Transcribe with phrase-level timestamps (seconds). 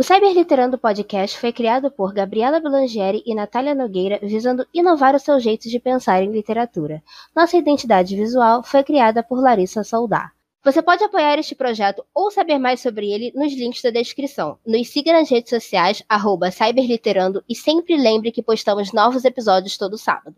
[0.00, 5.38] O Cyberliterando Podcast foi criado por Gabriela Belangeri e Natália Nogueira, visando inovar o seu
[5.38, 7.02] jeito de pensar em literatura.
[7.36, 10.32] Nossa identidade visual foi criada por Larissa Soldar.
[10.64, 14.58] Você pode apoiar este projeto ou saber mais sobre ele nos links da descrição.
[14.66, 16.02] Nos siga nas redes sociais,
[16.50, 20.34] Cyberliterando, e sempre lembre que postamos novos episódios todo sábado.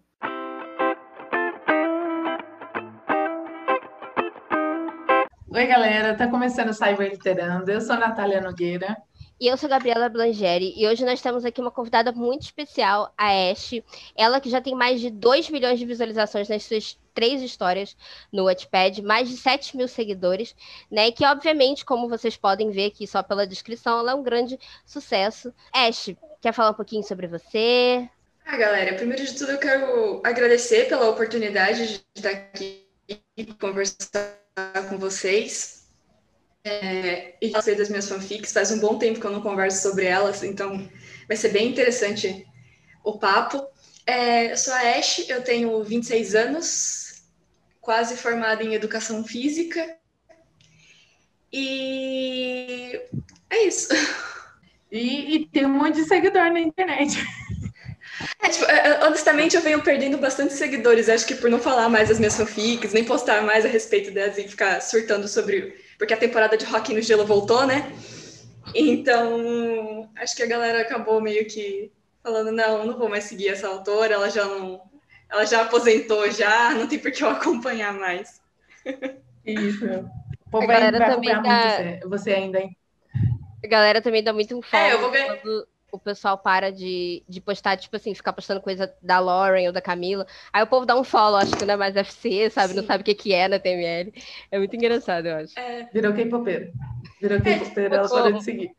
[5.54, 7.70] Oi, galera, tá começando o Cyberliterando.
[7.70, 8.96] Eu sou a Natália Nogueira.
[9.42, 13.50] E eu sou Gabriela Blangeri e hoje nós temos aqui uma convidada muito especial, a
[13.50, 13.72] Ash.
[14.14, 17.96] Ela que já tem mais de 2 milhões de visualizações nas suas três histórias
[18.32, 20.54] no Wattpad, mais de 7 mil seguidores,
[20.88, 21.08] né?
[21.08, 24.56] E que, obviamente, como vocês podem ver aqui só pela descrição, ela é um grande
[24.86, 25.52] sucesso.
[25.72, 28.08] Ash, quer falar um pouquinho sobre você?
[28.46, 32.86] Ah, galera, primeiro de tudo eu quero agradecer pela oportunidade de estar aqui
[33.36, 34.38] e conversar
[34.88, 35.81] com vocês.
[36.64, 40.04] É, e sei das minhas fanfics, faz um bom tempo que eu não converso sobre
[40.06, 40.88] elas, então
[41.26, 42.46] vai ser bem interessante
[43.02, 43.66] o papo.
[44.06, 47.22] É, eu sou a Ash, eu tenho 26 anos,
[47.80, 49.96] quase formada em educação física.
[51.52, 53.00] E
[53.50, 53.88] é isso.
[54.90, 57.16] E, e tem um monte de seguidor na internet.
[58.42, 61.08] É, tipo, é, é, honestamente, eu venho perdendo bastante seguidores.
[61.08, 64.36] Acho que por não falar mais as minhas fanfics, nem postar mais a respeito delas
[64.36, 67.92] e ficar surtando sobre porque a temporada de Rock no Gelo voltou, né?
[68.74, 73.68] Então, acho que a galera acabou meio que falando, não, não vou mais seguir essa
[73.68, 74.82] autora, ela já não.
[75.30, 78.40] Ela já aposentou já, não tem por que eu acompanhar mais.
[79.46, 79.86] Isso.
[80.50, 81.76] Pô, a galera também dá...
[81.76, 82.76] você, você ainda, hein?
[83.64, 85.36] A galera também dá muito um é, eu vou ganhar...
[85.36, 89.72] quando o pessoal para de, de postar, tipo assim, ficar postando coisa da Lauren ou
[89.72, 90.26] da Camila.
[90.50, 92.72] Aí o povo dá um follow, acho que não é mais FC, sabe?
[92.72, 92.80] Sim.
[92.80, 94.12] Não sabe o que, que é na TML.
[94.50, 95.58] É muito engraçado, eu acho.
[95.58, 95.86] É...
[95.92, 96.72] Virou K-Popeiro.
[97.20, 98.70] Virou K-Popeiro, é, ela parou de seguir.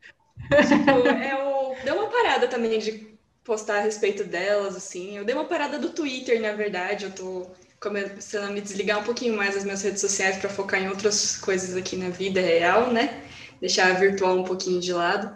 [0.44, 5.16] Tipo, eu dei uma parada também de postar a respeito delas, assim.
[5.16, 7.04] Eu dei uma parada do Twitter, na verdade.
[7.04, 7.46] Eu tô
[7.80, 11.36] começando a me desligar um pouquinho mais das minhas redes sociais para focar em outras
[11.36, 13.22] coisas aqui na vida real, né?
[13.60, 15.32] Deixar a virtual um pouquinho de lado.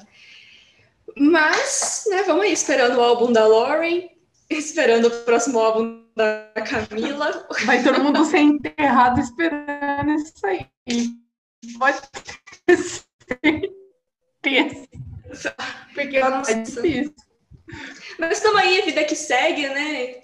[1.16, 4.10] Mas, né, vamos aí, esperando o álbum da Lauren,
[4.50, 7.46] esperando o próximo álbum da Camila.
[7.64, 10.66] Vai todo mundo ser enterrado esperando isso aí.
[11.78, 13.08] Pode ser.
[15.94, 17.06] Porque eu não sei.
[17.06, 17.10] É
[18.18, 20.22] Mas estamos aí, a vida que segue, né?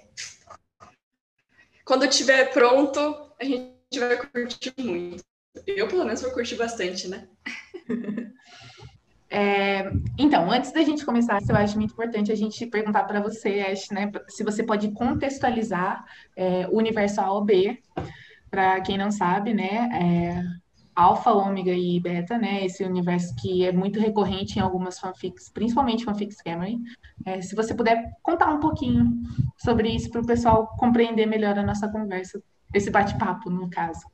[1.85, 3.01] Quando estiver pronto,
[3.39, 5.23] a gente vai curtir muito.
[5.67, 7.29] Eu, pelo menos, vou curtir bastante, né?
[9.37, 13.67] É, então, antes da gente começar, eu acho muito importante a gente perguntar para você,
[13.69, 16.05] Ash, né, se você pode contextualizar
[16.37, 17.83] é, o universo A ou B,
[18.49, 20.41] para quem não sabe, né, é,
[20.95, 26.05] alfa, ômega e beta, né, esse universo que é muito recorrente em algumas fanfics, principalmente
[26.05, 26.79] fanfics Cameron.
[27.27, 29.21] É, se você puder contar um pouquinho
[29.59, 32.41] sobre isso para o pessoal compreender melhor a nossa conversa,
[32.73, 34.07] esse bate-papo, no caso.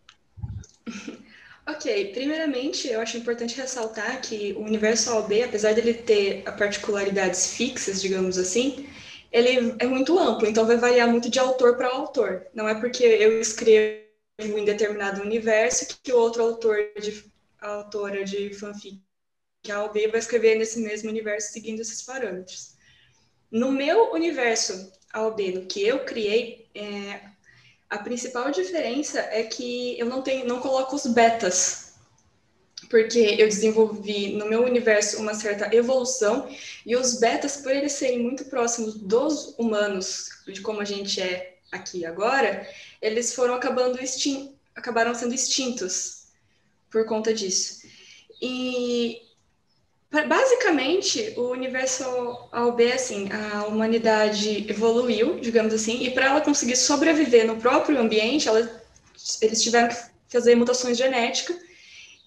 [1.70, 8.02] Ok, primeiramente eu acho importante ressaltar que o universo AOB, apesar dele ter particularidades fixas,
[8.02, 8.88] digamos assim,
[9.30, 12.46] ele é muito amplo, então vai variar muito de autor para autor.
[12.52, 14.02] Não é porque eu escrevo
[14.38, 17.24] em determinado universo que o outro autor de
[17.60, 19.00] autora de fanfic
[19.68, 22.74] AOB vai escrever nesse mesmo universo seguindo esses parâmetros.
[23.50, 27.29] No meu universo AOB, no que eu criei, é,
[27.90, 31.94] a principal diferença é que eu não tenho, não coloco os betas,
[32.88, 36.48] porque eu desenvolvi no meu universo uma certa evolução
[36.86, 41.56] e os betas, por eles serem muito próximos dos humanos, de como a gente é
[41.72, 42.66] aqui agora,
[43.02, 46.28] eles foram acabando extin acabaram sendo extintos
[46.90, 47.82] por conta disso.
[48.40, 49.20] E
[50.10, 52.04] Basicamente, o universo
[52.50, 58.48] AOB assim, a humanidade evoluiu, digamos assim, e para ela conseguir sobreviver no próprio ambiente,
[58.48, 58.60] ela,
[59.40, 59.96] eles tiveram que
[60.28, 61.56] fazer mutações genéticas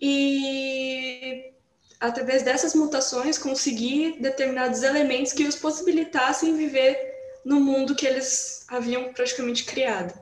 [0.01, 1.51] e
[1.99, 6.97] através dessas mutações conseguir determinados elementos que os possibilitassem viver
[7.43, 10.17] no mundo que eles haviam praticamente criado.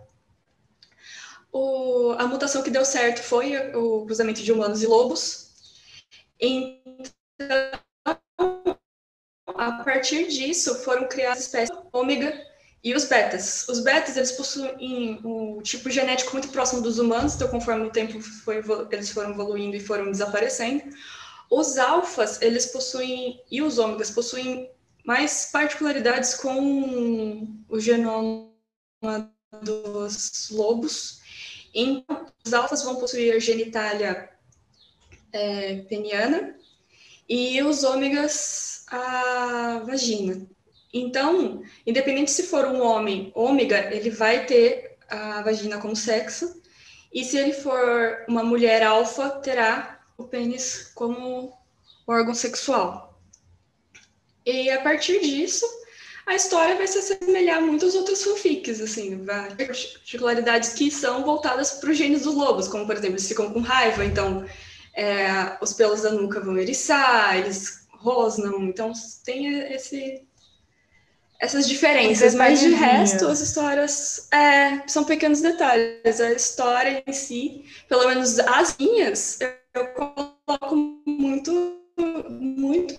[1.51, 5.51] O, a mutação que deu certo foi o cruzamento de humanos e lobos.
[9.47, 12.33] A partir disso, foram criadas espécies ômega
[12.83, 13.67] e os betas.
[13.67, 18.19] Os betas, eles possuem um tipo genético muito próximo dos humanos, então conforme o tempo
[18.19, 18.61] foi,
[18.91, 20.83] eles foram evoluindo e foram desaparecendo.
[21.49, 24.71] Os alfas, eles possuem, e os ômegas, possuem
[25.05, 28.51] mais particularidades com o genoma
[29.61, 31.19] dos lobos.
[31.73, 34.29] Então, os alfas vão possuir genitália
[35.33, 36.55] é, peniana,
[37.31, 40.45] e os ômegas a vagina.
[40.94, 46.62] Então, independente se for um homem ômega, ele vai ter a vagina como sexo,
[47.13, 51.54] e se ele for uma mulher alfa, terá o pênis como
[52.06, 53.18] órgão sexual.
[54.45, 55.66] E a partir disso,
[56.25, 61.92] a história vai se assemelhar muito às outras fanfics, assim, particularidades que são voltadas para
[61.92, 64.45] os genes dos lobos, como, por exemplo, eles ficam com raiva, então
[64.95, 68.91] é, os pelos da nuca vão eriçar, eles rosnam, então
[69.23, 70.25] tem esse,
[71.39, 76.19] essas diferenças, mas de resto as histórias é, são pequenos detalhes.
[76.19, 79.39] A história em si, pelo menos as minhas,
[79.73, 81.79] eu coloco muito,
[82.29, 82.95] muito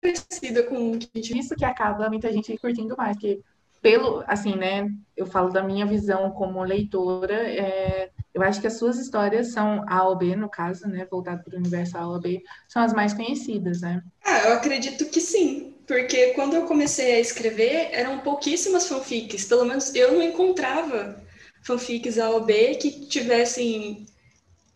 [0.00, 3.40] parecida com o que Isso que acaba muita gente curtindo mais, que
[3.80, 8.78] pelo, assim, né, eu falo da minha visão como leitora, é, eu acho que as
[8.78, 12.20] suas histórias são A ou B, no caso, né, voltado para o universo A ou
[12.20, 14.02] B, são as mais conhecidas, né?
[14.24, 19.64] Ah, eu acredito que sim, porque quando eu comecei a escrever, eram pouquíssimas fanfics, pelo
[19.64, 21.20] menos eu não encontrava
[21.62, 24.06] fanfics A ou B que tivessem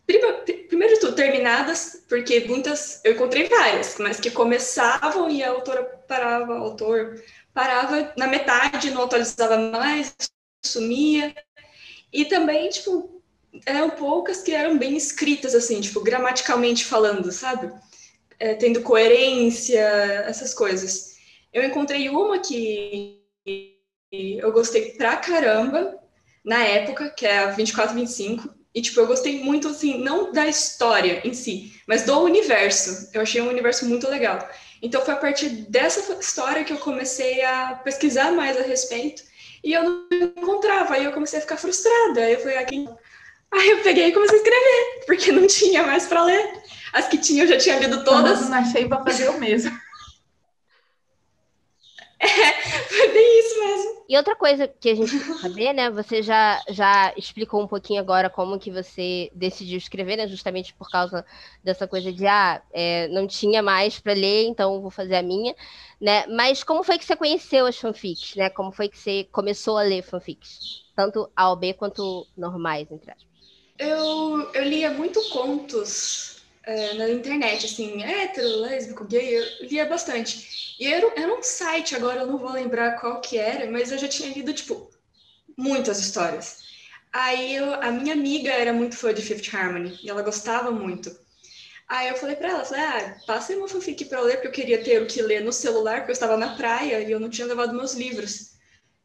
[0.05, 5.83] primeiro de tudo, terminadas, porque muitas, eu encontrei várias, mas que começavam e a autora
[6.07, 7.23] parava, o autor
[7.53, 10.13] parava na metade, não atualizava mais,
[10.65, 11.33] sumia.
[12.11, 13.22] E também, tipo,
[13.65, 17.71] eram poucas que eram bem escritas, assim, tipo, gramaticalmente falando, sabe?
[18.39, 19.79] É, tendo coerência,
[20.25, 21.17] essas coisas.
[21.51, 23.21] Eu encontrei uma que
[24.11, 25.99] eu gostei pra caramba
[26.43, 31.21] na época, que é a 2425, e, tipo, eu gostei muito, assim, não da história
[31.23, 33.09] em si, mas do universo.
[33.13, 34.49] Eu achei um universo muito legal.
[34.81, 39.23] Então, foi a partir dessa história que eu comecei a pesquisar mais a respeito.
[39.63, 40.07] E eu não
[40.37, 40.95] encontrava.
[40.95, 42.27] Aí eu comecei a ficar frustrada.
[42.29, 42.85] Eu falei, aqui.
[43.53, 46.63] Aí eu peguei e comecei a escrever, porque não tinha mais para ler.
[46.91, 48.49] As que tinha eu já tinha lido todas.
[48.49, 49.71] Não achei para fazer o mesmo.
[52.25, 52.53] É,
[52.83, 54.05] foi bem isso mesmo.
[54.07, 55.91] E outra coisa que a gente quer saber, né?
[55.91, 60.25] Você já, já explicou um pouquinho agora como que você decidiu escrever, né?
[60.25, 61.25] Justamente por causa
[61.61, 65.53] dessa coisa de, ah, é, não tinha mais para ler, então vou fazer a minha,
[65.99, 66.25] né?
[66.27, 68.49] Mas como foi que você conheceu as fanfics, né?
[68.49, 70.59] Como foi que você começou a ler fanfics?
[70.95, 73.32] Tanto A ou B quanto normais, entre aspas.
[73.77, 80.75] Eu, eu lia muito contos é, na internet, assim, hétero, lésbico, gay, eu lia bastante.
[80.79, 83.97] E era, era um site, agora eu não vou lembrar qual que era, mas eu
[83.97, 84.89] já tinha lido, tipo,
[85.57, 86.63] muitas histórias.
[87.11, 91.15] Aí eu, a minha amiga era muito fã de Fifth Harmony, e ela gostava muito.
[91.87, 94.51] Aí eu falei pra ela, falei, ah, passa aí uma fanfic eu ler, porque eu
[94.51, 97.29] queria ter o que ler no celular, porque eu estava na praia e eu não
[97.29, 98.53] tinha levado meus livros.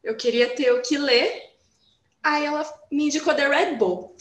[0.03, 1.51] Eu queria ter o que ler.
[2.23, 4.15] Aí ela me indicou The Red Bull.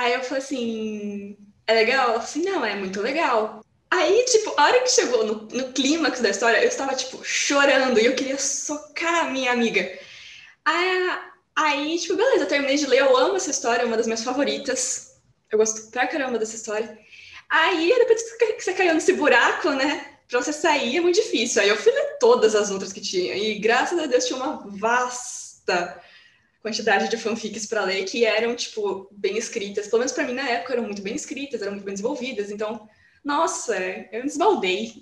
[0.00, 1.36] Aí eu falei assim,
[1.66, 2.16] é legal?
[2.16, 3.62] Assim, não, é muito legal.
[3.90, 8.00] Aí, tipo, a hora que chegou no, no clímax da história, eu estava, tipo, chorando
[8.00, 9.86] e eu queria socar a minha amiga.
[10.64, 11.18] Aí,
[11.54, 15.20] aí, tipo, beleza, terminei de ler, eu amo essa história, é uma das minhas favoritas.
[15.52, 16.98] Eu gosto pra caramba dessa história.
[17.50, 21.60] Aí, depois que você caiu nesse buraco, né, pra você sair é muito difícil.
[21.60, 23.34] Aí eu fui ler todas as outras que tinha.
[23.34, 26.00] E graças a Deus tinha uma vasta
[26.62, 29.88] quantidade de fanfics para ler que eram, tipo, bem escritas.
[29.88, 32.50] Pelo menos para mim, na época, eram muito bem escritas, eram muito bem desenvolvidas.
[32.50, 32.88] Então,
[33.24, 33.76] nossa,
[34.12, 34.92] eu esbaldei.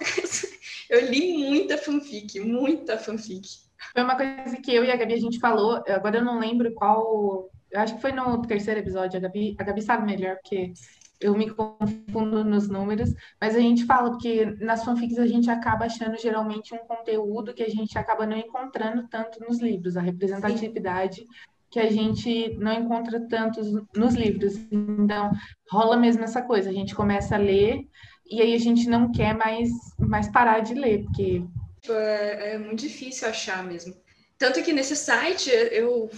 [0.90, 3.48] eu li muita fanfic, muita fanfic.
[3.92, 6.72] Foi uma coisa que eu e a Gabi a gente falou, agora eu não lembro
[6.74, 7.50] qual.
[7.70, 10.72] Eu acho que foi no terceiro episódio, a Gabi, a Gabi sabe melhor, porque
[11.20, 15.86] eu me confundo nos números, mas a gente fala que nas fanfics a gente acaba
[15.86, 21.24] achando geralmente um conteúdo que a gente acaba não encontrando tanto nos livros, a representatividade
[21.70, 23.60] que a gente não encontra tanto
[23.94, 24.54] nos livros.
[24.70, 25.30] Então,
[25.70, 27.86] rola mesmo essa coisa, a gente começa a ler
[28.30, 31.42] e aí a gente não quer mais, mais parar de ler, porque.
[31.88, 33.94] É, é muito difícil achar mesmo.
[34.38, 36.08] Tanto que nesse site eu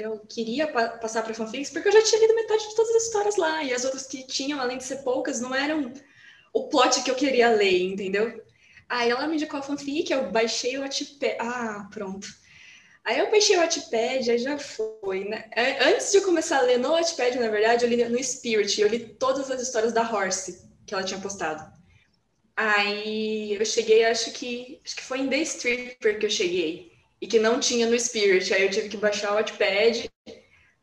[0.00, 3.04] eu queria pa passar para fanfics porque eu já tinha lido metade de todas as
[3.04, 5.92] histórias lá e as outras que tinham, além de ser poucas, não eram
[6.52, 8.42] o plot que eu queria ler, entendeu?
[8.88, 11.36] Aí ela me indicou a fanfic, eu baixei o Wattpad.
[11.38, 12.26] Ah, pronto.
[13.04, 15.48] Aí eu baixei o Wattpad, aí já foi, né?
[15.86, 18.98] Antes de começar a ler no Wattpad, na verdade, eu li no Spirit, eu li
[18.98, 21.72] todas as histórias da Horse que ela tinha postado.
[22.56, 26.89] Aí eu cheguei, acho que acho que foi em The Stripper que eu cheguei
[27.20, 28.52] e que não tinha no Spirit.
[28.52, 30.10] Aí eu tive que baixar o Wattpad.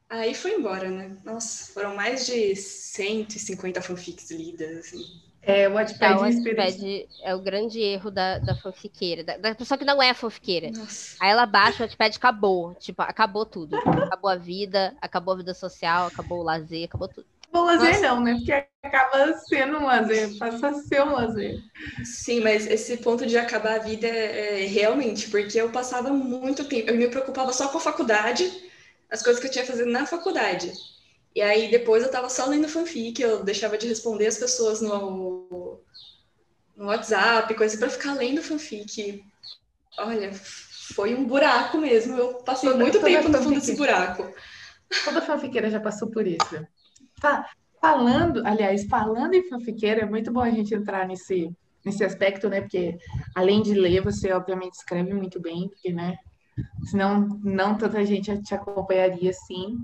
[0.09, 1.17] Aí foi embora, né?
[1.25, 5.03] Nossa, foram mais de 150 fanfics lidas, assim.
[5.41, 9.55] É, o Wattpad, tá, o Wattpad é o grande erro da, da fanfiqueira, da, da
[9.55, 10.69] pessoa que não é fanfiqueira.
[10.71, 11.15] Nossa.
[11.21, 12.75] Aí ela baixa o Wattpad acabou.
[12.75, 13.75] Tipo, acabou tudo.
[13.77, 17.25] Acabou a vida, acabou a vida social, acabou o lazer, acabou tudo.
[17.53, 18.35] O lazer não, né?
[18.35, 18.51] Porque
[18.83, 21.59] acaba sendo um lazer, passa a ser um lazer.
[22.03, 26.65] Sim, mas esse ponto de acabar a vida é, é realmente, porque eu passava muito
[26.65, 28.51] tempo, eu me preocupava só com a faculdade,
[29.09, 30.71] as coisas que eu tinha que fazer na faculdade.
[31.35, 35.79] E aí depois eu tava só lendo fanfic, eu deixava de responder as pessoas no,
[36.75, 39.23] no WhatsApp, coisa para ficar lendo fanfic.
[39.99, 40.31] Olha,
[40.93, 42.17] foi um buraco mesmo.
[42.17, 44.31] Eu passei toda, muito toda tempo no fundo desse buraco.
[45.03, 46.67] Toda fanfiqueira já passou por isso.
[47.19, 47.49] Tá,
[47.81, 51.51] falando, aliás, falando em fanfiqueira, é muito bom a gente entrar nesse,
[51.85, 52.61] nesse aspecto, né?
[52.61, 52.97] Porque
[53.35, 56.15] além de ler, você obviamente escreve muito bem, porque, né?
[56.89, 59.77] Senão não tanta gente te acompanharia assim.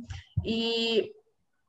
[0.44, 1.12] E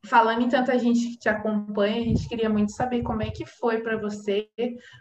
[0.07, 3.47] falando em tanta gente que te acompanha, a gente queria muito saber como é que
[3.47, 4.49] foi para você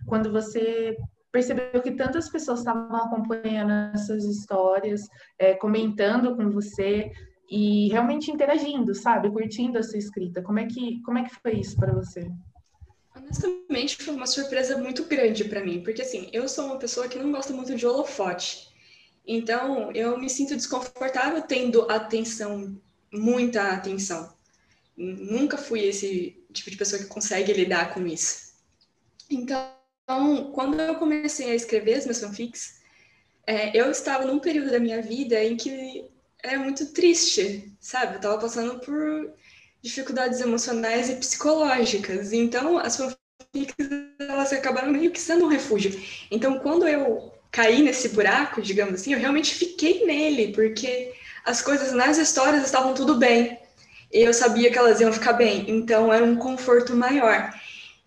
[0.06, 0.96] quando você
[1.32, 5.02] percebeu que tantas pessoas estavam acompanhando essas histórias,
[5.40, 7.12] é, comentando com você
[7.56, 10.42] e realmente interagindo, sabe, curtindo essa escrita.
[10.42, 12.28] Como é que como é que foi isso para você?
[13.16, 17.20] Honestamente, foi uma surpresa muito grande para mim, porque assim, eu sou uma pessoa que
[17.20, 18.70] não gosta muito de holofote.
[19.26, 22.76] Então, eu me sinto desconfortável tendo atenção,
[23.14, 24.34] muita atenção.
[24.98, 28.56] Nunca fui esse tipo de pessoa que consegue lidar com isso.
[29.30, 32.82] Então, quando eu comecei a escrever as minhas fanfics,
[33.46, 36.12] é, eu estava num período da minha vida em que
[36.44, 38.14] era muito triste, sabe?
[38.14, 39.34] Eu estava passando por
[39.82, 42.34] dificuldades emocionais e psicológicas.
[42.34, 45.92] Então, as fanfics elas acabaram meio que sendo um refúgio.
[46.30, 51.14] Então, quando eu caí nesse buraco, digamos assim, eu realmente fiquei nele, porque
[51.46, 53.60] as coisas nas histórias estavam tudo bem.
[54.12, 57.52] E eu sabia que elas iam ficar bem, então era um conforto maior.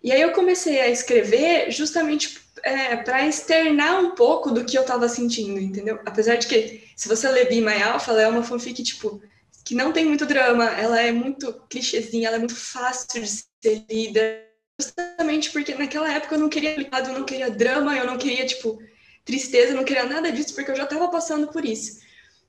[0.01, 4.81] E aí eu comecei a escrever justamente é, para externar um pouco do que eu
[4.81, 5.99] estava sentindo, entendeu?
[6.05, 9.21] Apesar de que, se você ler Be My Alpha, ela é uma fanfic, tipo,
[9.65, 13.85] que não tem muito drama, ela é muito clichêzinha, ela é muito fácil de ser
[13.89, 14.43] lida,
[14.79, 18.79] justamente porque naquela época eu não queria eu não queria drama, eu não queria, tipo,
[19.25, 21.99] tristeza, não queria nada disso, porque eu já estava passando por isso.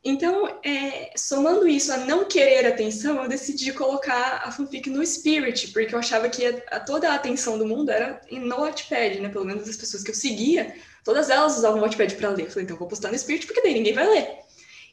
[0.04, 5.68] Então, é, somando isso a não querer atenção, eu decidi colocar a fanfic no Spirit,
[5.72, 9.28] porque eu achava que a, a, toda a atenção do mundo era no Wattpad, né?
[9.28, 10.74] Pelo menos as pessoas que eu seguia,
[11.04, 12.44] todas elas usavam o Wattpad para ler.
[12.44, 14.38] Eu falei, então vou postar no Spirit, porque daí ninguém vai ler.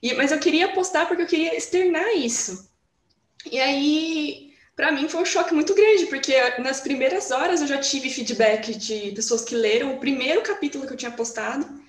[0.01, 2.67] E, mas eu queria postar porque eu queria externar isso.
[3.51, 7.77] E aí, para mim foi um choque muito grande, porque nas primeiras horas eu já
[7.77, 11.84] tive feedback de pessoas que leram o primeiro capítulo que eu tinha postado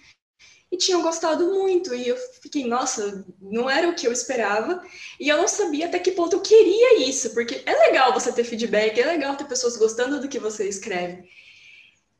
[0.77, 1.95] e tinham gostado muito.
[1.95, 4.83] E eu fiquei, nossa, não era o que eu esperava.
[5.19, 8.45] E eu não sabia até que ponto eu queria isso, porque é legal você ter
[8.45, 11.29] feedback, é legal ter pessoas gostando do que você escreve.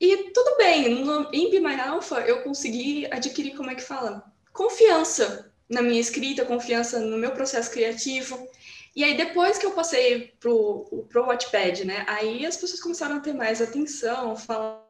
[0.01, 4.25] E tudo bem, no, em Be My Alpha eu consegui adquirir, como é que fala?
[4.53, 8.49] Confiança na minha escrita, confiança no meu processo criativo.
[8.95, 12.05] E aí, depois que eu passei pro, pro Wattpad, né?
[12.09, 14.87] Aí as pessoas começaram a ter mais atenção, falar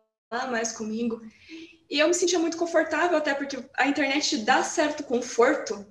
[0.51, 1.21] mais comigo.
[1.89, 5.87] E eu me sentia muito confortável, até porque a internet dá certo conforto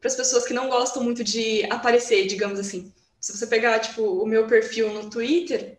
[0.00, 2.92] para as pessoas que não gostam muito de aparecer, digamos assim.
[3.20, 5.78] Se você pegar, tipo, o meu perfil no Twitter,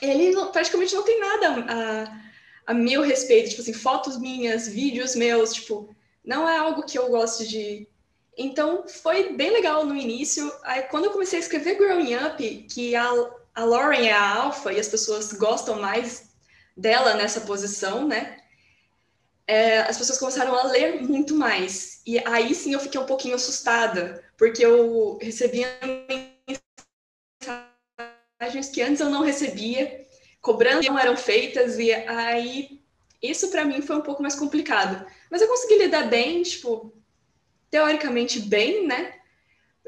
[0.00, 3.50] ele não, praticamente não tem nada a, a meu respeito.
[3.50, 7.86] Tipo assim, fotos minhas, vídeos meus, tipo, não é algo que eu gosto de...
[8.38, 10.50] Então, foi bem legal no início.
[10.62, 13.10] Aí, quando eu comecei a escrever Growing Up, que a,
[13.54, 16.30] a Lauren é a alfa e as pessoas gostam mais
[16.76, 18.38] dela nessa posição, né?
[19.46, 22.00] É, as pessoas começaram a ler muito mais.
[22.06, 25.68] E aí sim eu fiquei um pouquinho assustada, porque eu recebia
[28.40, 30.06] mensagens que antes eu não recebia,
[30.40, 32.80] cobrando não eram feitas, e aí
[33.22, 35.06] isso para mim foi um pouco mais complicado.
[35.30, 36.92] Mas eu consegui lidar bem, tipo,
[37.70, 39.14] teoricamente bem, né?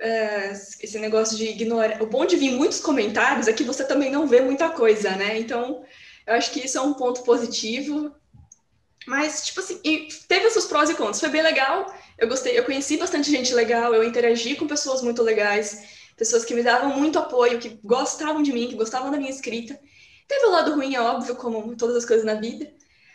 [0.01, 2.01] É, esse negócio de ignorar.
[2.03, 5.39] O bom de vir muitos comentários é que você também não vê muita coisa, né?
[5.39, 5.85] Então,
[6.27, 8.15] eu acho que isso é um ponto positivo.
[9.07, 9.81] Mas, tipo assim,
[10.29, 11.21] teve os seus prós e contras.
[11.21, 11.87] Foi bem legal.
[12.19, 15.85] Eu gostei, eu conheci bastante gente legal, eu interagi com pessoas muito legais,
[16.17, 19.79] pessoas que me davam muito apoio, que gostavam de mim, que gostavam da minha escrita.
[20.27, 22.71] Teve o lado ruim, é óbvio, como todas as coisas na vida.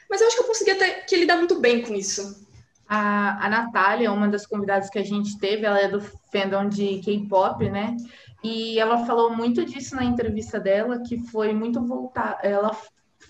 [0.09, 2.47] Mas eu acho que eu consegui até que lidar muito bem com isso.
[2.87, 6.99] A, a Natália, uma das convidadas que a gente teve, ela é do fandom de
[6.99, 7.97] K-pop, né?
[8.43, 12.39] E ela falou muito disso na entrevista dela, que foi muito voltar.
[12.43, 12.75] Ela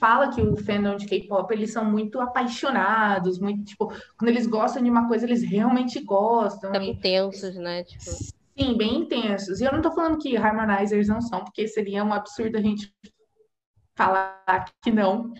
[0.03, 4.83] fala que o fandom de K-pop eles são muito apaixonados, muito tipo, quando eles gostam
[4.83, 6.73] de uma coisa, eles realmente gostam.
[6.73, 7.85] São intensos, né?
[7.85, 8.03] Tipo...
[8.03, 9.61] Sim, bem intensos.
[9.61, 12.93] E eu não tô falando que harmonizers não são, porque seria um absurdo a gente
[13.95, 15.33] falar que não.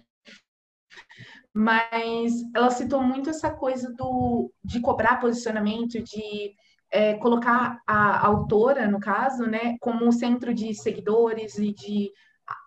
[1.53, 6.55] Mas ela citou muito essa coisa do, de cobrar posicionamento, de
[6.89, 12.13] é, colocar a autora, no caso, né, como um centro de seguidores e de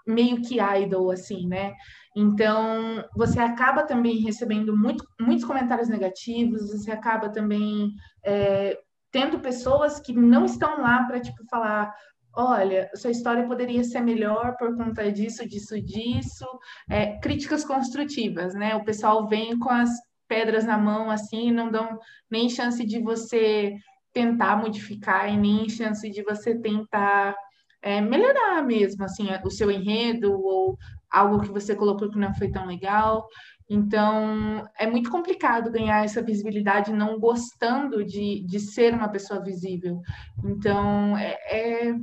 [0.06, 1.75] meio que idol, assim, né?
[2.14, 7.90] Então, você acaba também recebendo muito, muitos comentários negativos, você acaba também
[8.25, 8.78] é,
[9.10, 11.92] tendo pessoas que não estão lá para, tipo, falar
[12.36, 16.46] olha, sua história poderia ser melhor por conta disso, disso, disso.
[16.88, 18.76] É, críticas construtivas, né?
[18.76, 19.88] O pessoal vem com as
[20.28, 21.98] pedras na mão, assim, não dão
[22.30, 23.75] nem chance de você
[24.12, 27.34] tentar modificar e nem chance de você tentar
[27.83, 30.78] é, melhorar mesmo, assim, o seu enredo ou
[31.11, 33.26] algo que você colocou que não foi tão legal.
[33.68, 40.00] Então, é muito complicado ganhar essa visibilidade não gostando de, de ser uma pessoa visível.
[40.45, 41.95] Então, é, é,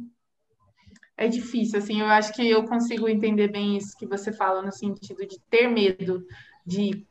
[1.18, 4.72] é difícil, assim, eu acho que eu consigo entender bem isso que você fala, no
[4.72, 6.26] sentido de ter medo,
[6.66, 7.06] de,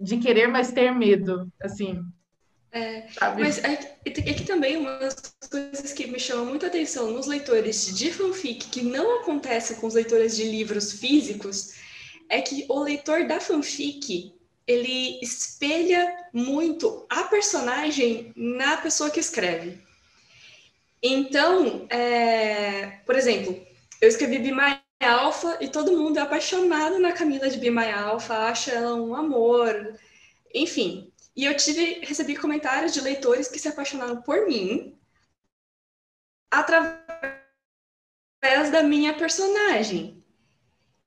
[0.00, 2.00] de querer, mas ter medo, assim,
[2.74, 3.06] é,
[3.38, 5.14] mas é, é, que também uma das
[5.48, 9.94] coisas que me chama muita atenção nos leitores de fanfic, que não acontece com os
[9.94, 11.74] leitores de livros físicos,
[12.28, 14.34] é que o leitor da fanfic
[14.66, 19.78] ele espelha muito a personagem na pessoa que escreve.
[21.00, 23.64] Então, é, por exemplo,
[24.00, 27.92] eu escrevi Be My Alpha e todo mundo é apaixonado na Camila de Be My
[27.92, 29.96] Alpha, acha ela um amor,
[30.52, 31.12] enfim.
[31.36, 34.96] E eu tive, recebi comentários de leitores que se apaixonaram por mim
[36.50, 36.94] através
[38.70, 40.22] da minha personagem.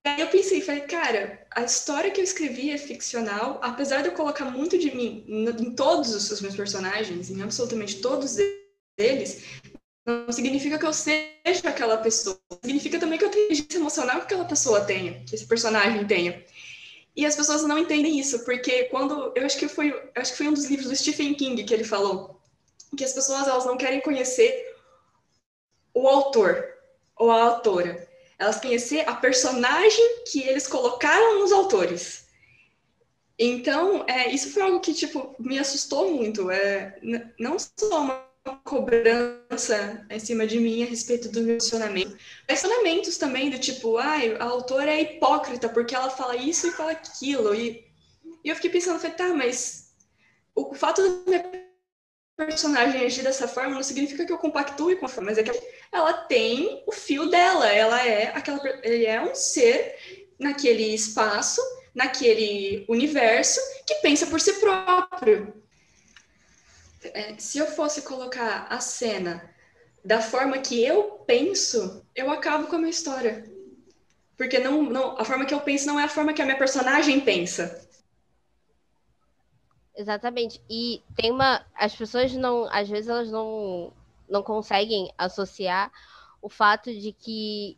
[0.06, 4.14] Aí eu pensei, falei, cara, a história que eu escrevi é ficcional, apesar de eu
[4.14, 8.38] colocar muito de mim em todos os meus personagens, em absolutamente todos
[8.98, 9.44] eles,
[10.06, 12.40] não significa que eu seja aquela pessoa.
[12.64, 16.44] Significa também que eu tenho inteligência emocional que aquela pessoa tenha, que esse personagem tenha.
[17.18, 20.48] E as pessoas não entendem isso, porque quando eu acho que foi, acho que foi
[20.48, 22.40] um dos livros do Stephen King que ele falou
[22.96, 24.76] que as pessoas elas não querem conhecer
[25.94, 26.64] o autor
[27.16, 28.08] ou a autora.
[28.38, 32.28] Elas conhecer a personagem que eles colocaram nos autores.
[33.38, 36.52] Então, é, isso foi algo que tipo me assustou muito.
[36.52, 37.00] É,
[37.40, 42.18] não só uma cobrança em cima de mim a respeito do relacionamento.
[42.48, 46.92] Relacionamentos também, do tipo, ai, a autora é hipócrita porque ela fala isso e fala
[46.92, 47.54] aquilo.
[47.54, 47.86] E,
[48.44, 49.94] e eu fiquei pensando, falei, tá, mas
[50.56, 51.68] o fato da minha
[52.36, 55.52] personagem agir dessa forma não significa que eu compactue com a forma, mas é que
[55.92, 59.96] ela tem o fio dela, ela é aquela, ele é um ser
[60.40, 61.62] naquele espaço,
[61.96, 65.67] naquele universo que pensa por si próprio
[67.14, 69.50] é, se eu fosse colocar a cena
[70.04, 73.44] da forma que eu penso, eu acabo com a minha história.
[74.38, 76.58] Porque não, não, a forma que eu penso não é a forma que a minha
[76.58, 77.88] personagem pensa.
[79.96, 80.62] Exatamente.
[80.70, 81.66] E tem uma.
[81.74, 82.66] As pessoas não.
[82.72, 83.92] Às vezes elas não,
[84.30, 85.92] não conseguem associar
[86.40, 87.76] o fato de que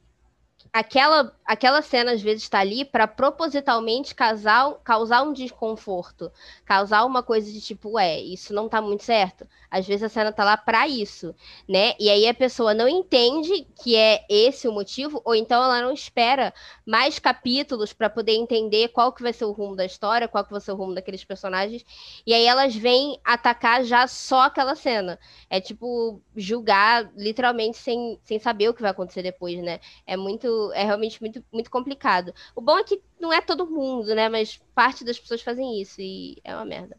[0.71, 6.31] aquela, aquela cena às vezes está ali para propositalmente causar, causar um desconforto,
[6.65, 9.47] causar uma coisa de tipo, ué, isso não tá muito certo.
[9.69, 11.33] Às vezes a cena tá lá para isso,
[11.67, 11.93] né?
[11.99, 15.91] E aí a pessoa não entende que é esse o motivo, ou então ela não
[15.91, 16.53] espera
[16.85, 20.51] mais capítulos para poder entender qual que vai ser o rumo da história, qual que
[20.51, 21.83] vai ser o rumo daqueles personagens.
[22.25, 25.19] E aí elas vêm atacar já só aquela cena.
[25.49, 29.79] É tipo julgar literalmente sem, sem saber o que vai acontecer depois, né?
[30.05, 32.33] É muito é realmente muito muito complicado.
[32.55, 36.01] O bom é que não é todo mundo, né, mas parte das pessoas fazem isso
[36.01, 36.97] e é uma merda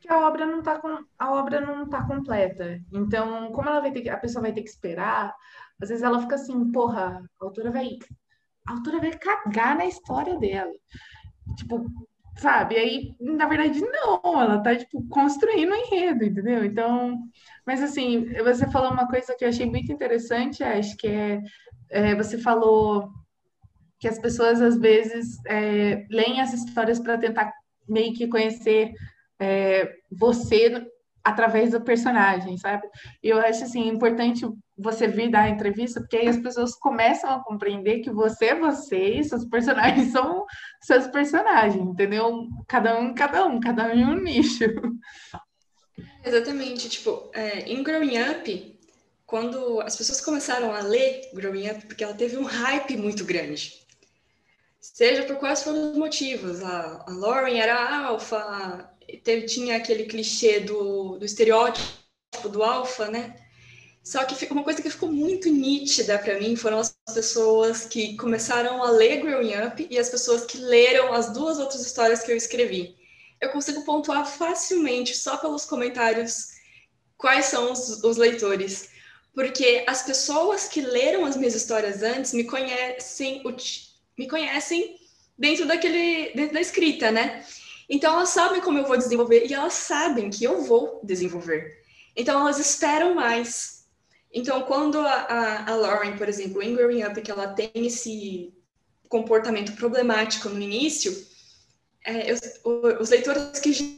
[0.00, 2.80] porque a obra não está com, a obra não tá completa.
[2.90, 5.34] Então, como ela vai ter a pessoa vai ter que esperar,
[5.78, 7.98] às vezes ela fica assim, porra, a autora vai
[8.66, 10.72] a autora vai cagar na história dela.
[11.56, 11.86] Tipo,
[12.38, 12.76] sabe?
[12.76, 16.64] Aí, na verdade, não, ela tá, tipo, construindo um enredo, entendeu?
[16.64, 17.18] Então,
[17.66, 21.42] mas assim, você falou uma coisa que eu achei muito interessante, acho que é,
[21.90, 23.10] é você falou
[23.98, 27.52] que as pessoas, às vezes, é, leem as histórias para tentar
[27.86, 28.92] meio que conhecer
[29.38, 30.86] é, você
[31.22, 32.88] através do personagem, sabe?
[33.22, 37.30] E eu acho assim importante você vir dar a entrevista, porque aí as pessoas começam
[37.30, 40.46] a compreender que você é você e seus personagens são
[40.80, 42.48] seus personagens, entendeu?
[42.66, 44.64] Cada um, cada um, cada um em um nicho.
[46.24, 48.79] Exatamente, tipo, é, em Growing Up,
[49.30, 53.80] quando as pessoas começaram a ler Growing Up, porque ela teve um hype muito grande.
[54.80, 56.60] Seja por quais foram os motivos.
[56.64, 58.90] A, a Lauren era alfa,
[59.22, 61.86] teve, tinha aquele clichê do, do estereótipo
[62.50, 63.36] do alfa, né?
[64.02, 68.82] Só que uma coisa que ficou muito nítida para mim foram as pessoas que começaram
[68.82, 72.36] a ler Growing Up e as pessoas que leram as duas outras histórias que eu
[72.36, 72.96] escrevi.
[73.40, 76.48] Eu consigo pontuar facilmente só pelos comentários
[77.16, 78.89] quais são os, os leitores.
[79.34, 83.42] Porque as pessoas que leram as minhas histórias antes me conhecem,
[84.18, 84.96] me conhecem
[85.38, 87.44] dentro daquele dentro da escrita, né?
[87.88, 91.82] Então elas sabem como eu vou desenvolver e elas sabem que eu vou desenvolver.
[92.14, 93.86] Então elas esperam mais.
[94.32, 98.52] Então quando a, a, a Lauren, por exemplo, em Growing Up, que ela tem esse
[99.08, 101.12] comportamento problemático no início,
[102.04, 102.36] é, eu,
[103.00, 103.90] os leitores que já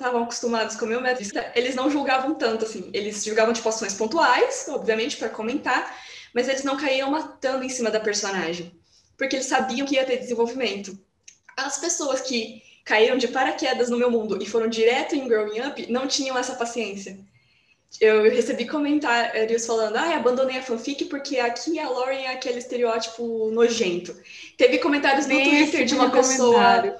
[0.00, 2.90] estavam acostumados com o meu método, eles não julgavam tanto, assim.
[2.92, 5.94] Eles julgavam, tipo, ações pontuais, obviamente, para comentar,
[6.34, 8.74] mas eles não caíam matando em cima da personagem,
[9.18, 10.98] porque eles sabiam que ia ter desenvolvimento.
[11.56, 15.92] As pessoas que caíram de paraquedas no meu mundo e foram direto em Growing Up
[15.92, 17.18] não tinham essa paciência.
[18.00, 23.50] Eu recebi comentários falando, ah, abandonei a fanfic porque aqui a Lauren é aquele estereótipo
[23.50, 24.16] nojento.
[24.56, 26.94] Teve comentários no Twitter de uma pessoa comentário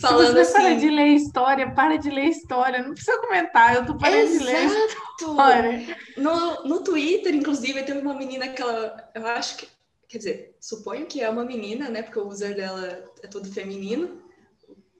[0.00, 0.52] falando assim.
[0.52, 2.82] Para de ler história, para de ler história.
[2.82, 4.38] Não precisa comentar, eu tô parando Exato.
[4.38, 5.98] de ler história.
[6.16, 9.10] No, no Twitter, inclusive, teve uma menina que ela.
[9.14, 9.68] Eu acho que.
[10.08, 12.02] Quer dizer, suponho que é uma menina, né?
[12.02, 14.20] Porque o user dela é todo feminino.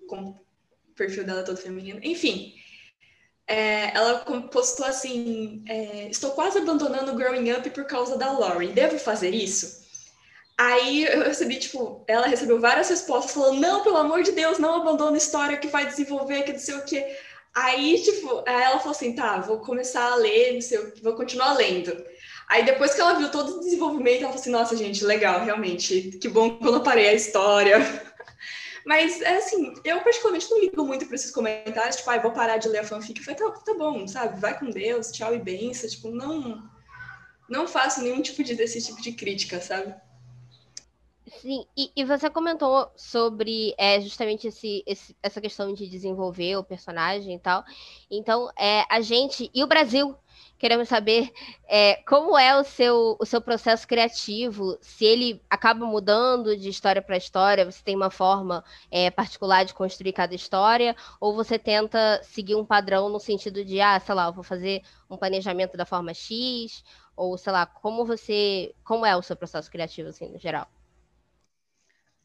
[0.06, 0.40] Com o
[0.94, 1.98] perfil dela é todo feminino.
[2.02, 2.54] Enfim.
[3.46, 4.20] É, ela
[4.52, 8.72] postou assim: é, Estou quase abandonando o Growing Up por causa da Lauren.
[8.72, 9.80] Devo fazer isso?
[10.61, 14.75] Aí eu recebi, tipo, ela recebeu várias respostas falando, não, pelo amor de Deus, não
[14.75, 17.16] abandona a história que vai desenvolver, que não sei o quê.
[17.55, 21.14] Aí, tipo, ela falou assim, tá, vou começar a ler, não sei o que, vou
[21.14, 21.96] continuar lendo.
[22.46, 26.18] Aí depois que ela viu todo o desenvolvimento, ela falou assim, nossa, gente, legal, realmente,
[26.20, 27.79] que bom quando eu parei a história.
[28.85, 32.59] Mas, é assim, eu particularmente não ligo muito para esses comentários, tipo, ah, vou parar
[32.59, 33.18] de ler a fanfic.
[33.18, 35.88] Eu falei, tá, tá bom, sabe, vai com Deus, tchau e benção.
[35.88, 36.62] Tipo, não,
[37.49, 39.94] não faço nenhum tipo de, desse tipo de crítica, sabe?
[41.38, 46.64] Sim, e, e, você comentou sobre é, justamente esse, esse, essa questão de desenvolver o
[46.64, 47.64] personagem e tal.
[48.11, 50.14] Então, é, a gente e o Brasil
[50.59, 51.33] queremos saber
[51.66, 57.01] é, como é o seu, o seu processo criativo, se ele acaba mudando de história
[57.01, 62.21] para história, você tem uma forma é, particular de construir cada história, ou você tenta
[62.23, 66.12] seguir um padrão no sentido de, ah, sei lá, vou fazer um planejamento da forma
[66.12, 66.85] X,
[67.16, 68.75] ou sei lá, como você.
[68.85, 70.69] Como é o seu processo criativo, assim, no geral?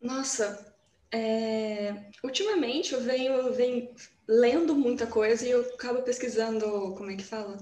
[0.05, 0.71] Nossa,
[1.11, 1.95] é...
[2.23, 3.89] ultimamente eu venho, eu venho
[4.27, 7.57] lendo muita coisa e eu acabo pesquisando, como é que fala?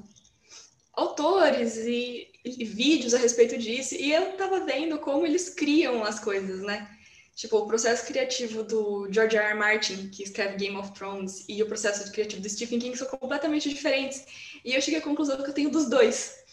[0.94, 6.20] Autores e, e vídeos a respeito disso, e eu tava vendo como eles criam as
[6.20, 6.90] coisas, né?
[7.34, 9.48] Tipo, o processo criativo do George R.
[9.48, 9.56] R.
[9.58, 13.70] Martin, que escreve Game of Thrones, e o processo criativo do Stephen King são completamente
[13.70, 14.26] diferentes.
[14.66, 16.44] E eu cheguei à conclusão que eu tenho dos dois.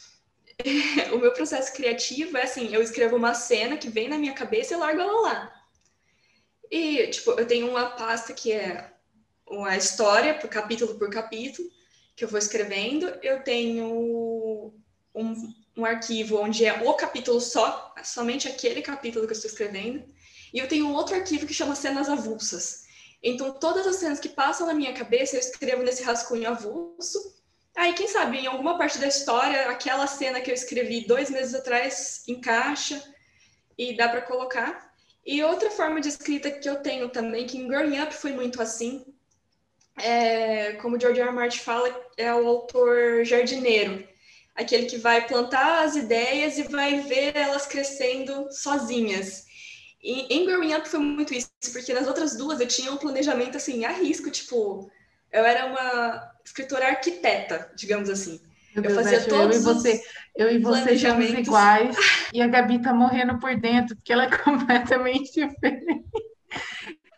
[1.13, 4.73] o meu processo criativo é assim, eu escrevo uma cena que vem na minha cabeça
[4.73, 5.60] e largo ela lá.
[6.71, 8.93] E, tipo, eu tenho uma pasta que é
[9.47, 11.69] uma história, por capítulo por capítulo,
[12.15, 13.07] que eu vou escrevendo.
[13.23, 14.73] Eu tenho
[15.15, 20.05] um, um arquivo onde é o capítulo só, somente aquele capítulo que eu estou escrevendo.
[20.53, 22.85] E eu tenho um outro arquivo que chama cenas avulsas.
[23.23, 27.19] Então, todas as cenas que passam na minha cabeça, eu escrevo nesse rascunho avulso.
[27.77, 31.55] Aí, quem sabe, em alguma parte da história, aquela cena que eu escrevi dois meses
[31.55, 33.03] atrás encaixa
[33.77, 34.90] e dá para colocar.
[35.25, 38.61] E outra forma de escrita que eu tenho também, que em Growing Up foi muito
[38.61, 39.05] assim,
[39.97, 41.29] é, como George R.
[41.29, 41.35] R.
[41.35, 44.07] Martin fala, é o autor jardineiro.
[44.55, 49.47] Aquele que vai plantar as ideias e vai ver elas crescendo sozinhas.
[50.03, 53.57] E em Growing Up foi muito isso, porque nas outras duas eu tinha um planejamento
[53.57, 54.91] assim, a risco, tipo,
[55.31, 58.41] eu era uma escritora arquiteta, digamos assim.
[58.75, 60.03] Meu eu fazia todos eu e você,
[60.37, 61.97] eu e você somos iguais
[62.33, 66.05] e a Gabi tá morrendo por dentro porque ela é completamente diferente.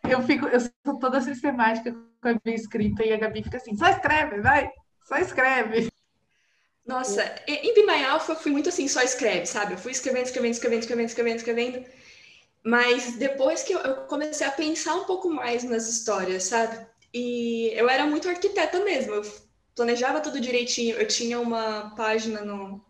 [0.07, 3.75] Eu fico, eu sou toda sistemática com a minha escrita e a Gabi fica assim,
[3.77, 4.69] só escreve, vai,
[5.07, 5.87] só escreve.
[6.85, 9.73] Nossa, em Be Alpha eu fui muito assim, só escreve, sabe?
[9.73, 11.85] Eu fui escrevendo, escrevendo, escrevendo, escrevendo, escrevendo, escrevendo.
[12.63, 16.85] Mas depois que eu, eu comecei a pensar um pouco mais nas histórias, sabe?
[17.13, 19.13] E eu era muito arquiteta mesmo.
[19.13, 19.23] Eu
[19.75, 20.95] planejava tudo direitinho.
[20.95, 22.83] Eu tinha uma página no.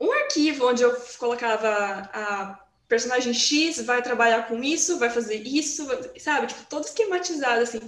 [0.00, 1.68] Um arquivo onde eu colocava
[2.12, 5.86] a personagem X vai trabalhar com isso, vai fazer isso,
[6.18, 6.46] sabe?
[6.46, 7.80] Tipo, todo esquematizado, assim.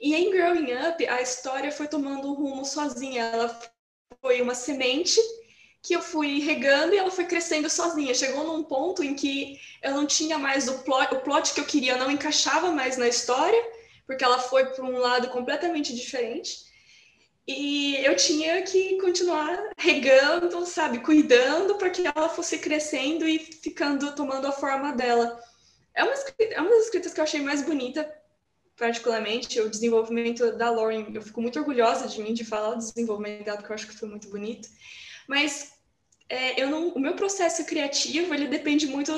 [0.00, 3.22] E em Growing Up, a história foi tomando um rumo sozinha.
[3.22, 3.60] Ela
[4.22, 5.20] foi uma semente
[5.82, 8.14] que eu fui regando e ela foi crescendo sozinha.
[8.14, 11.64] Chegou num ponto em que eu não tinha mais o plot, o plot que eu
[11.64, 13.62] queria, não encaixava mais na história,
[14.06, 16.64] porque ela foi para um lado completamente diferente.
[17.46, 24.14] E eu tinha que continuar regando, sabe, cuidando para que ela fosse crescendo e ficando,
[24.14, 25.40] tomando a forma dela.
[25.94, 28.12] É uma, é uma das escritas que eu achei mais bonita
[28.76, 31.06] particularmente, o desenvolvimento da Lauren.
[31.14, 33.96] Eu fico muito orgulhosa de mim de falar o desenvolvimento dela, porque eu acho que
[33.96, 34.68] foi muito bonito.
[35.26, 35.72] Mas
[36.28, 39.12] é, eu não, o meu processo criativo ele depende muito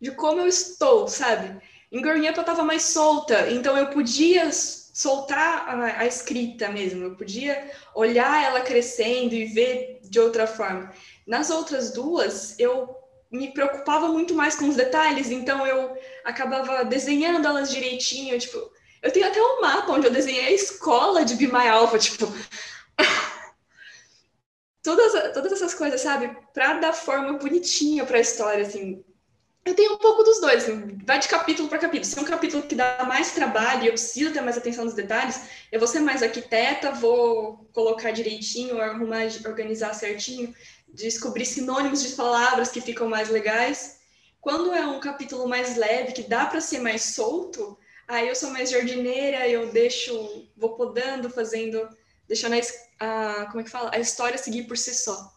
[0.00, 1.60] de como eu estou, sabe?
[1.90, 4.50] Em Growing eu estava mais solta, então eu podia
[4.98, 10.92] soltar a, a, escrita mesmo, eu podia olhar ela crescendo e ver de outra forma.
[11.24, 12.96] Nas outras duas, eu
[13.30, 18.58] me preocupava muito mais com os detalhes, então eu acabava desenhando elas direitinho, tipo,
[19.00, 22.26] eu tenho até um mapa onde eu desenhei a escola de My Alpha, tipo,
[24.82, 26.36] todas, todas essas coisas, sabe?
[26.52, 29.04] Para dar forma bonitinha para a história, assim.
[29.68, 32.06] Eu tenho um pouco dos dois, assim, vai de capítulo para capítulo.
[32.06, 34.94] Se é um capítulo que dá mais trabalho e eu preciso ter mais atenção nos
[34.94, 40.54] detalhes, eu vou ser mais arquiteta, vou colocar direitinho, arrumar, organizar certinho,
[40.88, 43.98] descobrir sinônimos de palavras que ficam mais legais.
[44.40, 47.78] Quando é um capítulo mais leve, que dá para ser mais solto,
[48.08, 51.86] aí eu sou mais jardineira, eu deixo, vou podando, fazendo,
[52.26, 52.58] deixando a
[53.00, 53.90] a, como é que fala?
[53.92, 55.30] A história seguir por si só.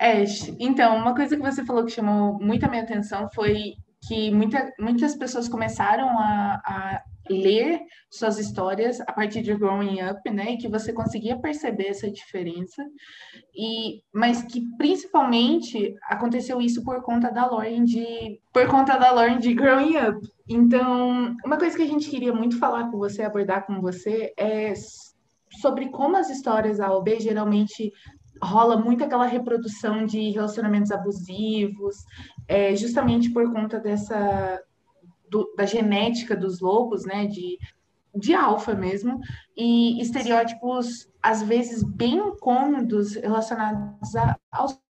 [0.00, 0.22] É,
[0.58, 3.74] então, uma coisa que você falou que chamou muito a minha atenção foi
[4.06, 7.80] que muita, muitas pessoas começaram a, a ler
[8.10, 10.52] suas histórias a partir de Growing Up, né?
[10.52, 12.84] E que você conseguia perceber essa diferença.
[13.54, 19.38] E mas que principalmente aconteceu isso por conta da Lauren de por conta da Lauren
[19.38, 20.26] de Growing Up.
[20.48, 24.72] Então, uma coisa que a gente queria muito falar com você, abordar com você é
[25.60, 27.92] sobre como as histórias A ou B geralmente
[28.42, 31.96] rola muito aquela reprodução de relacionamentos abusivos,
[32.46, 34.62] é, justamente por conta dessa
[35.30, 37.58] do, da genética dos lobos, né, de,
[38.14, 39.20] de alfa mesmo,
[39.56, 44.80] e estereótipos às vezes bem incômodos relacionados a, aos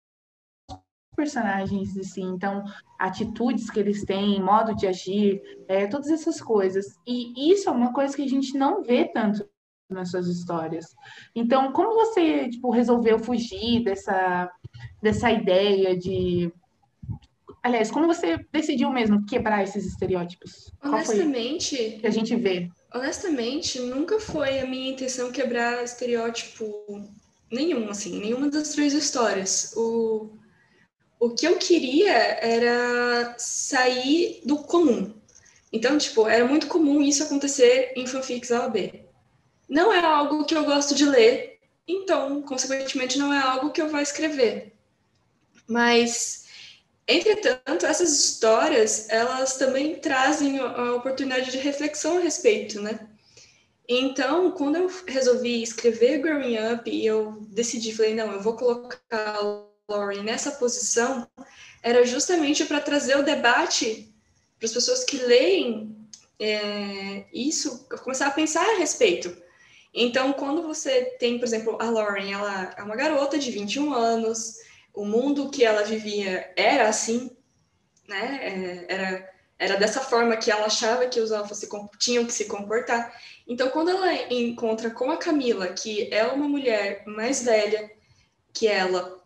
[1.17, 2.63] personagens, assim, então
[2.97, 6.87] atitudes que eles têm, modo de agir, é, todas essas coisas.
[7.05, 9.45] E isso é uma coisa que a gente não vê tanto
[9.89, 10.95] nas suas histórias.
[11.35, 14.51] Então, como você tipo, resolveu fugir dessa,
[15.03, 16.53] dessa ideia de.
[17.63, 20.73] Aliás, como você decidiu mesmo quebrar esses estereótipos?
[20.83, 21.99] Honestamente.
[22.01, 22.69] que a gente vê?
[22.95, 26.65] Honestamente, nunca foi a minha intenção quebrar estereótipo
[27.51, 29.75] nenhum, assim, nenhuma das três histórias.
[29.77, 30.31] O,
[31.19, 35.15] o que eu queria era sair do comum.
[35.71, 39.08] Então, tipo, era muito comum isso acontecer em fanfics A ou B
[39.69, 43.89] não é algo que eu gosto de ler, então, consequentemente, não é algo que eu
[43.89, 44.73] vou escrever.
[45.67, 46.47] Mas,
[47.07, 53.09] entretanto, essas histórias, elas também trazem a oportunidade de reflexão a respeito, né?
[53.89, 58.99] Então, quando eu resolvi escrever Growing Up e eu decidi, falei, não, eu vou colocar
[59.15, 61.27] a Lauren nessa posição,
[61.83, 64.13] era justamente para trazer o debate
[64.59, 65.97] para as pessoas que leem
[66.39, 69.35] é, isso, começar a pensar a respeito.
[69.93, 74.57] Então, quando você tem, por exemplo, a Lauren, ela é uma garota de 21 anos,
[74.95, 77.31] o mundo que ela vivia era assim,
[78.07, 78.39] né?
[78.43, 81.67] É, era, era dessa forma que ela achava que os alfas
[81.99, 83.13] tinham que se comportar.
[83.47, 87.91] Então, quando ela encontra com a Camila, que é uma mulher mais velha
[88.53, 89.23] que ela,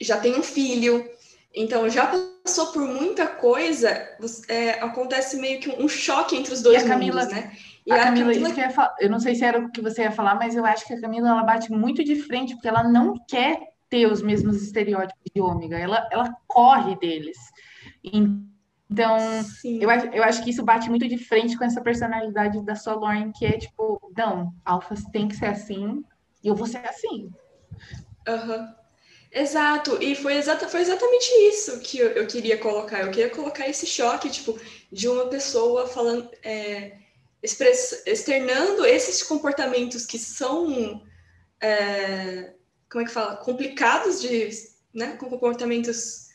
[0.00, 1.08] já tem um filho,
[1.54, 2.06] então já
[2.42, 4.08] passou por muita coisa,
[4.48, 7.56] é, acontece meio que um choque entre os dois a Camila, mundos, né?
[7.86, 8.46] E a, a Camila, eu,
[9.00, 11.00] eu não sei se era o que você ia falar, mas eu acho que a
[11.00, 13.58] Camila ela bate muito de frente, porque ela não quer
[13.90, 17.36] ter os mesmos estereótipos de ômega, ela, ela corre deles.
[18.02, 19.16] Então,
[19.64, 23.30] eu, eu acho que isso bate muito de frente com essa personalidade da sua Lauren,
[23.32, 26.02] que é tipo, não, alfas tem que ser assim,
[26.42, 27.30] e eu vou ser assim.
[28.26, 28.74] Uhum.
[29.30, 33.00] Exato, e foi, exata, foi exatamente isso que eu, eu, queria colocar.
[33.00, 34.56] Eu queria colocar esse choque, tipo,
[34.92, 36.30] de uma pessoa falando.
[36.42, 37.03] É,
[37.44, 41.02] externando esses comportamentos que são,
[41.60, 42.54] é,
[42.90, 44.50] como é que fala, complicados de,
[44.94, 46.28] né, com comportamentos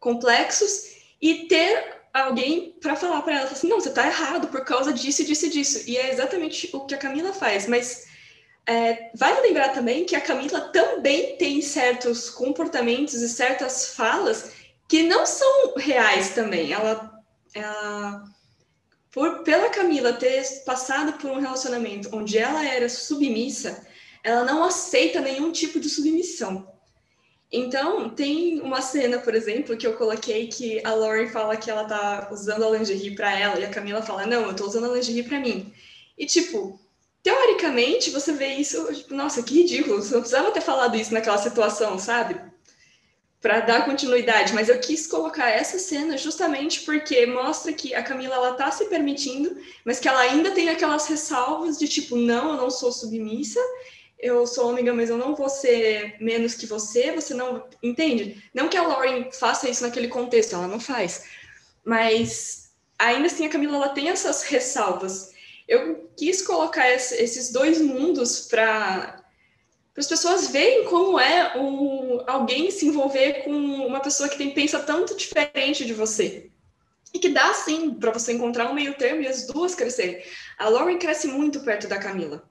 [0.00, 4.92] complexos e ter alguém para falar para ela assim, não, você está errado por causa
[4.92, 5.82] disso, disso disso.
[5.86, 8.06] E é exatamente o que a Camila faz, mas
[8.66, 14.50] é, vale lembrar também que a Camila também tem certos comportamentos e certas falas
[14.88, 16.72] que não são reais também.
[16.72, 17.12] Ela,
[17.54, 18.24] ela
[19.12, 23.86] por pela Camila ter passado por um relacionamento onde ela era submissa,
[24.22, 26.72] ela não aceita nenhum tipo de submissão.
[27.50, 31.84] Então, tem uma cena, por exemplo, que eu coloquei que a Lauren fala que ela
[31.84, 34.94] tá usando a lingerie para ela e a Camila fala: "Não, eu tô usando a
[34.94, 35.72] lingerie para mim".
[36.18, 36.80] E tipo,
[37.22, 41.38] teoricamente, você vê isso, tipo, nossa, que ridículo, você não precisava ter falado isso naquela
[41.38, 42.40] situação, sabe?
[43.40, 48.34] Para dar continuidade, mas eu quis colocar essa cena justamente porque mostra que a Camila
[48.34, 52.56] ela tá se permitindo, mas que ela ainda tem aquelas ressalvas de tipo, não, eu
[52.56, 53.60] não sou submissa,
[54.18, 58.42] eu sou ômega, mas eu não vou ser menos que você, você não entende?
[58.54, 61.24] Não que a Lauren faça isso naquele contexto, ela não faz.
[61.84, 65.34] Mas ainda assim a Camila ela tem essas ressalvas.
[65.68, 69.15] Eu quis colocar esses dois mundos para
[69.96, 74.52] para as pessoas verem como é um, alguém se envolver com uma pessoa que tem,
[74.52, 76.50] pensa tanto diferente de você.
[77.14, 80.22] E que dá, sim, para você encontrar um meio termo e as duas crescerem.
[80.58, 82.46] A Lauren cresce muito perto da Camila.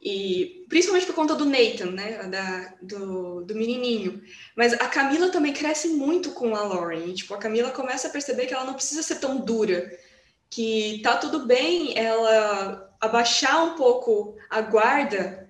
[0.00, 2.26] E principalmente por conta do Nathan, né?
[2.28, 4.22] Da, do, do menininho.
[4.56, 7.08] Mas a Camila também cresce muito com a Lauren.
[7.08, 9.98] E, tipo, a Camila começa a perceber que ela não precisa ser tão dura.
[10.48, 15.41] Que tá tudo bem ela abaixar um pouco a guarda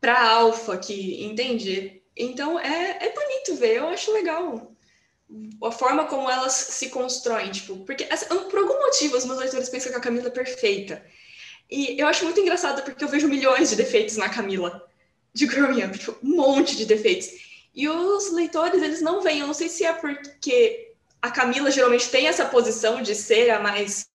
[0.00, 2.02] para alfa, que entende?
[2.16, 4.70] Então é, é bonito ver, eu acho legal
[5.62, 8.04] a forma como elas se constroem, tipo, porque
[8.50, 11.04] por algum motivo os meus leitores pensam que a Camila é perfeita.
[11.70, 14.84] E eu acho muito engraçado porque eu vejo milhões de defeitos na Camila
[15.32, 17.28] de Growing Up, tipo, um monte de defeitos.
[17.72, 22.08] E os leitores, eles não veem, eu não sei se é porque a Camila geralmente
[22.08, 24.08] tem essa posição de ser a mais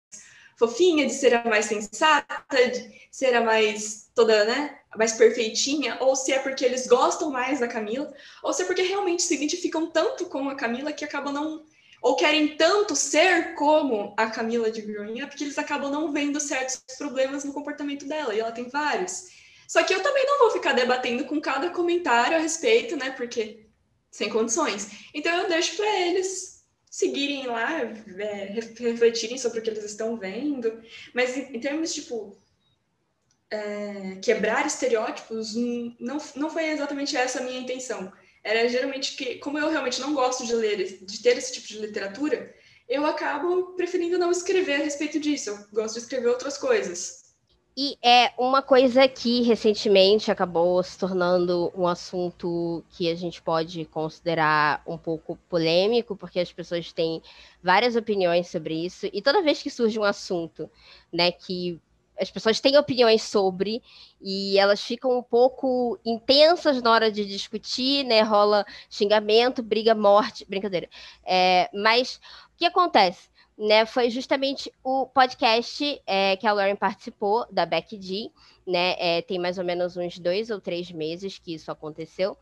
[0.57, 6.15] fofinha, de ser a mais sensata, de ser a mais toda, né, mais perfeitinha, ou
[6.15, 9.89] se é porque eles gostam mais da Camila, ou se é porque realmente se identificam
[9.89, 11.65] tanto com a Camila que acabam não
[12.01, 16.39] ou querem tanto ser como a Camila de Growing Up que eles acabam não vendo
[16.39, 19.23] certos problemas no comportamento dela, e ela tem vários.
[19.67, 23.65] Só que eu também não vou ficar debatendo com cada comentário a respeito, né, porque
[24.11, 24.87] sem condições.
[25.13, 30.81] Então eu deixo para eles seguirem lá, é, refletirem sobre o que eles estão vendo,
[31.13, 32.37] mas em, em termos, tipo,
[33.51, 35.55] é, quebrar estereótipos,
[35.99, 38.11] não, não foi exatamente essa a minha intenção.
[38.43, 41.79] Era geralmente que, como eu realmente não gosto de ler, de ter esse tipo de
[41.79, 42.53] literatura,
[42.87, 45.49] eu acabo preferindo não escrever a respeito disso.
[45.49, 47.25] Eu gosto de escrever outras coisas.
[47.77, 53.83] E é uma coisa que recentemente acabou se tornando um assunto que a gente pode
[53.83, 57.21] considerar um pouco polêmico, porque as pessoas têm
[57.61, 60.71] várias opiniões sobre isso, e toda vez que surge um assunto,
[61.11, 61.81] né, que
[62.19, 63.81] as pessoas têm opiniões sobre
[64.21, 68.21] e elas ficam um pouco intensas na hora de discutir, né?
[68.21, 70.89] Rola xingamento, briga, morte, brincadeira.
[71.25, 72.19] É, mas
[72.53, 73.29] o que acontece?
[73.57, 78.29] Né, foi justamente o podcast é, que a Lauren participou, da Becky G,
[78.67, 82.37] né, é, tem mais ou menos uns dois ou três meses que isso aconteceu,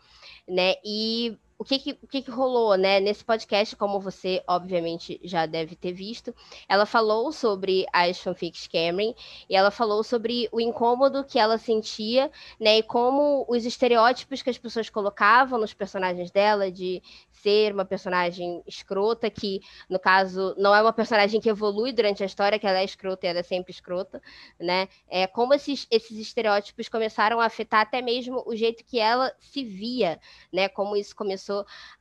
[0.48, 3.00] né, e o que que, o que que rolou, né?
[3.00, 6.36] Nesse podcast, como você obviamente já deve ter visto,
[6.68, 9.16] ela falou sobre as fanfics Cameron
[9.50, 12.80] e ela falou sobre o incômodo que ela sentia, né?
[12.80, 18.64] E como os estereótipos que as pessoas colocavam nos personagens dela de ser uma personagem
[18.66, 22.80] escrota, que, no caso, não é uma personagem que evolui durante a história, que ela
[22.80, 24.22] é escrota e ela é sempre escrota,
[24.58, 24.88] né?
[25.10, 29.64] É, como esses, esses estereótipos começaram a afetar até mesmo o jeito que ela se
[29.64, 30.20] via,
[30.52, 30.70] né?
[30.70, 31.53] Como isso começou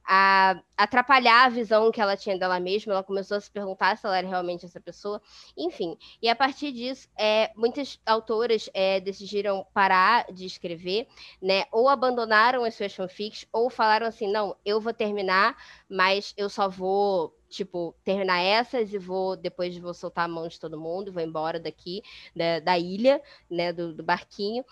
[0.05, 4.07] a atrapalhar a visão que ela tinha dela mesma, ela começou a se perguntar se
[4.07, 5.21] ela era realmente essa pessoa,
[5.57, 5.97] enfim.
[6.21, 11.07] E a partir disso, é, muitas autoras é, decidiram parar de escrever,
[11.41, 11.65] né?
[11.71, 15.57] Ou abandonaram as suas fanfics, ou falaram assim, não, eu vou terminar terminar,
[15.89, 20.59] mas eu só vou, tipo, terminar essas e vou, depois vou soltar a mão de
[20.59, 22.03] todo mundo, vou embora daqui,
[22.35, 24.65] da, da ilha, né, do, do barquinho.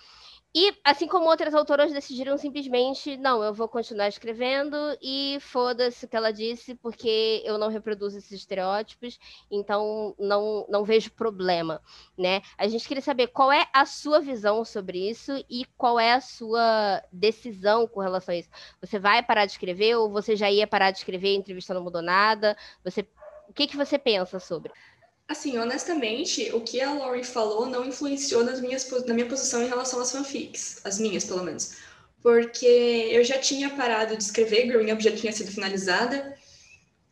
[0.52, 6.08] E, assim como outras autoras decidiram simplesmente, não, eu vou continuar escrevendo e foda-se o
[6.08, 9.16] que ela disse, porque eu não reproduzo esses estereótipos,
[9.48, 11.80] então não, não vejo problema,
[12.18, 12.42] né?
[12.58, 16.20] A gente queria saber qual é a sua visão sobre isso e qual é a
[16.20, 18.50] sua decisão com relação a isso.
[18.80, 21.84] Você vai parar de escrever ou você já ia parar de escrever a entrevista não
[21.84, 22.56] mudou nada?
[22.82, 23.06] Você,
[23.48, 24.72] o que, que você pensa sobre?
[25.31, 29.69] Assim, honestamente, o que a Laurie falou não influenciou nas minhas, na minha posição em
[29.69, 31.77] relação às fanfics, as minhas, pelo menos.
[32.21, 32.66] Porque
[33.12, 36.37] eu já tinha parado de escrever, Growing Up já tinha sido finalizada,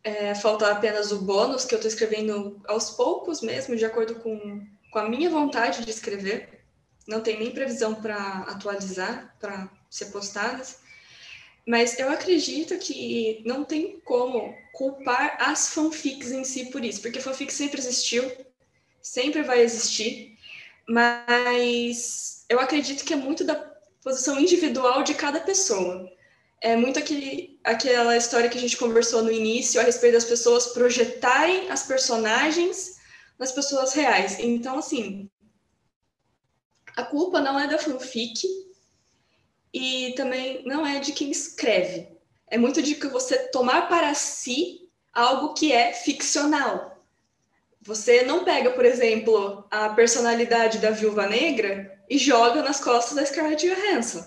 [0.03, 4.67] é, falta apenas o bônus, que eu estou escrevendo aos poucos mesmo, de acordo com,
[4.91, 6.59] com a minha vontade de escrever.
[7.07, 10.79] Não tem nem previsão para atualizar, para ser postadas.
[11.69, 17.21] Mas eu acredito que não tem como culpar as fanfics em si por isso, porque
[17.21, 18.23] fanfic sempre existiu,
[18.99, 20.35] sempre vai existir,
[20.87, 23.53] mas eu acredito que é muito da
[24.03, 26.11] posição individual de cada pessoa.
[26.59, 30.69] É muito aquele, aquela história que a gente conversou no início a respeito das pessoas
[30.69, 32.95] projetarem as personagens
[33.37, 34.39] nas pessoas reais.
[34.39, 35.29] Então, assim,
[36.97, 38.41] a culpa não é da fanfic,
[39.73, 42.07] e também não é de quem escreve,
[42.47, 47.03] é muito de que você tomar para si algo que é ficcional.
[47.81, 53.25] Você não pega, por exemplo, a personalidade da Viúva Negra e joga nas costas da
[53.25, 54.25] Scarlett Johansson.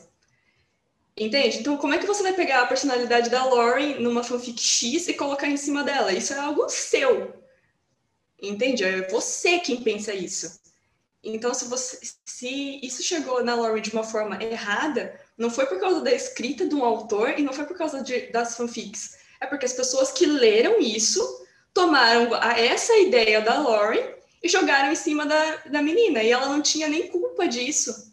[1.17, 1.59] Entende?
[1.59, 5.15] Então, como é que você vai pegar a personalidade da Lauren numa fanfic X e
[5.15, 6.13] colocar em cima dela?
[6.13, 7.35] Isso é algo seu.
[8.41, 8.83] Entende?
[8.83, 10.61] É você quem pensa isso.
[11.23, 15.81] Então, se, você, se isso chegou na Lauren de uma forma errada, não foi por
[15.81, 19.19] causa da escrita de um autor e não foi por causa de, das fanfics.
[19.41, 21.21] É porque as pessoas que leram isso
[21.75, 26.23] tomaram a, essa ideia da Lauren e jogaram em cima da, da menina.
[26.23, 28.13] E ela não tinha nem culpa disso.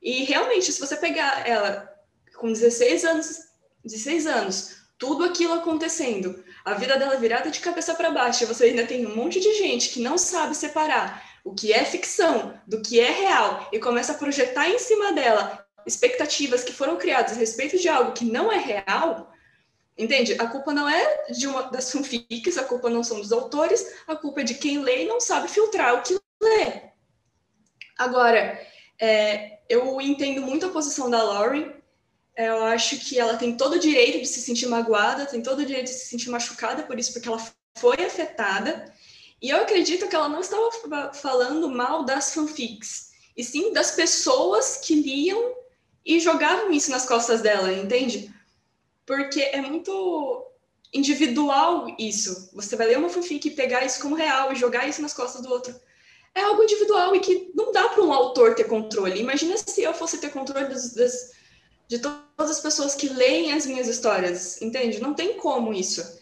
[0.00, 1.92] E realmente, se você pegar ela
[2.36, 3.38] com 16 anos,
[3.84, 8.66] 16 anos, tudo aquilo acontecendo, a vida dela virada de cabeça para baixo, e você
[8.66, 12.80] ainda tem um monte de gente que não sabe separar o que é ficção do
[12.80, 17.40] que é real e começa a projetar em cima dela expectativas que foram criadas a
[17.40, 19.32] respeito de algo que não é real,
[19.96, 20.34] entende?
[20.38, 24.16] A culpa não é de uma das fanfics, a culpa não são dos autores, a
[24.16, 26.90] culpa é de quem lê e não sabe filtrar o que lê.
[27.98, 28.60] Agora,
[28.98, 31.72] é, eu entendo muito a posição da Lauren,
[32.34, 35.60] é, eu acho que ela tem todo o direito de se sentir magoada, tem todo
[35.60, 37.42] o direito de se sentir machucada por isso, porque ela
[37.76, 38.92] foi afetada.
[39.42, 44.78] E eu acredito que ela não estava falando mal das fanfics, e sim das pessoas
[44.78, 45.54] que liam
[46.04, 48.32] e jogavam isso nas costas dela, entende?
[49.06, 50.46] Porque é muito
[50.92, 52.50] individual isso.
[52.54, 55.42] Você vai ler uma fanfic e pegar isso como real e jogar isso nas costas
[55.42, 55.74] do outro.
[56.34, 59.20] É algo individual e que não dá para um autor ter controle.
[59.20, 61.32] Imagina se eu fosse ter controle das, das
[61.88, 65.00] de todas as pessoas que leem as minhas histórias, entende?
[65.00, 66.20] Não tem como isso.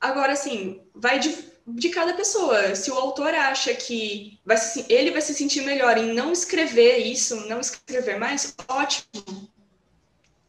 [0.00, 1.36] Agora, assim, vai de,
[1.66, 2.74] de cada pessoa.
[2.76, 6.98] Se o autor acha que vai se, ele vai se sentir melhor em não escrever
[6.98, 9.50] isso, não escrever mais, ótimo.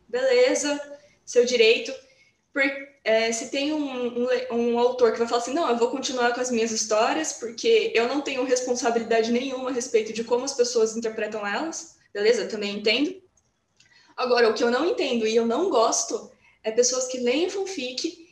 [0.07, 0.79] Beleza,
[1.25, 1.91] seu direito.
[2.53, 2.63] Por,
[3.03, 6.33] é, se tem um, um, um, autor que vai falar assim, não, eu vou continuar
[6.33, 10.53] com as minhas histórias, porque eu não tenho responsabilidade nenhuma a respeito de como as
[10.53, 12.47] pessoas interpretam elas, beleza?
[12.47, 13.15] Também entendo.
[14.15, 16.31] Agora, o que eu não entendo e eu não gosto
[16.63, 18.26] é pessoas que leem fanfic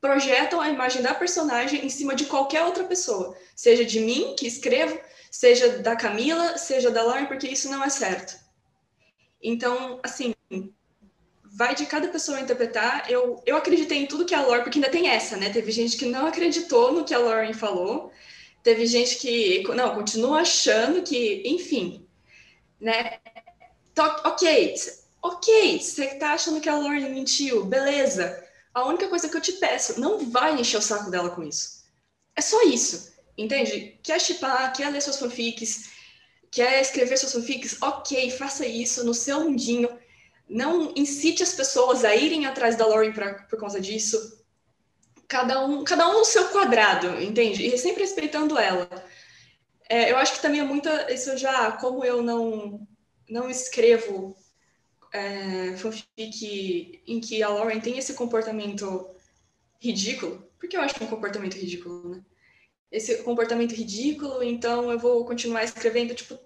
[0.00, 4.46] projetam a imagem da personagem em cima de qualquer outra pessoa, seja de mim, que
[4.46, 4.98] escrevo,
[5.30, 8.38] seja da Camila, seja da Lauren, porque isso não é certo.
[9.42, 10.34] Então, assim,
[11.44, 13.10] vai de cada pessoa interpretar.
[13.10, 15.50] Eu, eu acreditei em tudo que a Lauren, porque ainda tem essa, né?
[15.50, 18.10] Teve gente que não acreditou no que a Lauren falou,
[18.62, 22.06] teve gente que, não, continua achando que, enfim,
[22.80, 23.18] né?
[24.24, 24.74] ok,
[25.22, 28.42] Ok, você tá achando que a Lauren mentiu, beleza.
[28.72, 31.84] A única coisa que eu te peço, não vai encher o saco dela com isso.
[32.36, 33.98] É só isso, entende?
[34.02, 35.90] Quer chipar, quer ler suas fanfics,
[36.50, 39.98] quer escrever suas fanfics, ok, faça isso no seu mundinho.
[40.48, 44.44] Não incite as pessoas a irem atrás da Lauren pra, por causa disso.
[45.28, 47.64] Cada um, cada um no seu quadrado, entende?
[47.64, 48.88] E sempre respeitando ela.
[49.88, 51.12] É, eu acho que também é muita.
[51.12, 52.86] Isso já, como eu não,
[53.28, 54.36] não escrevo
[55.12, 59.08] é, fanfic em que a Lauren tem esse comportamento
[59.80, 62.24] ridículo, porque eu acho um comportamento ridículo, né?
[62.90, 66.38] Esse comportamento ridículo, então eu vou continuar escrevendo, tipo,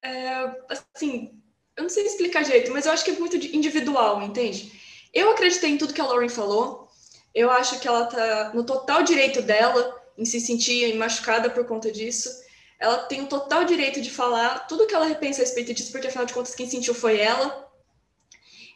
[0.00, 1.42] é, assim,
[1.76, 4.72] eu não sei explicar direito, mas eu acho que é muito individual, entende?
[5.12, 6.88] Eu acreditei em tudo que a Lauren falou,
[7.34, 11.92] eu acho que ela tá no total direito dela em se sentir machucada por conta
[11.92, 12.30] disso.
[12.78, 16.06] Ela tem o total direito de falar tudo que ela pensa a respeito disso, porque
[16.06, 17.65] afinal de contas quem sentiu foi ela.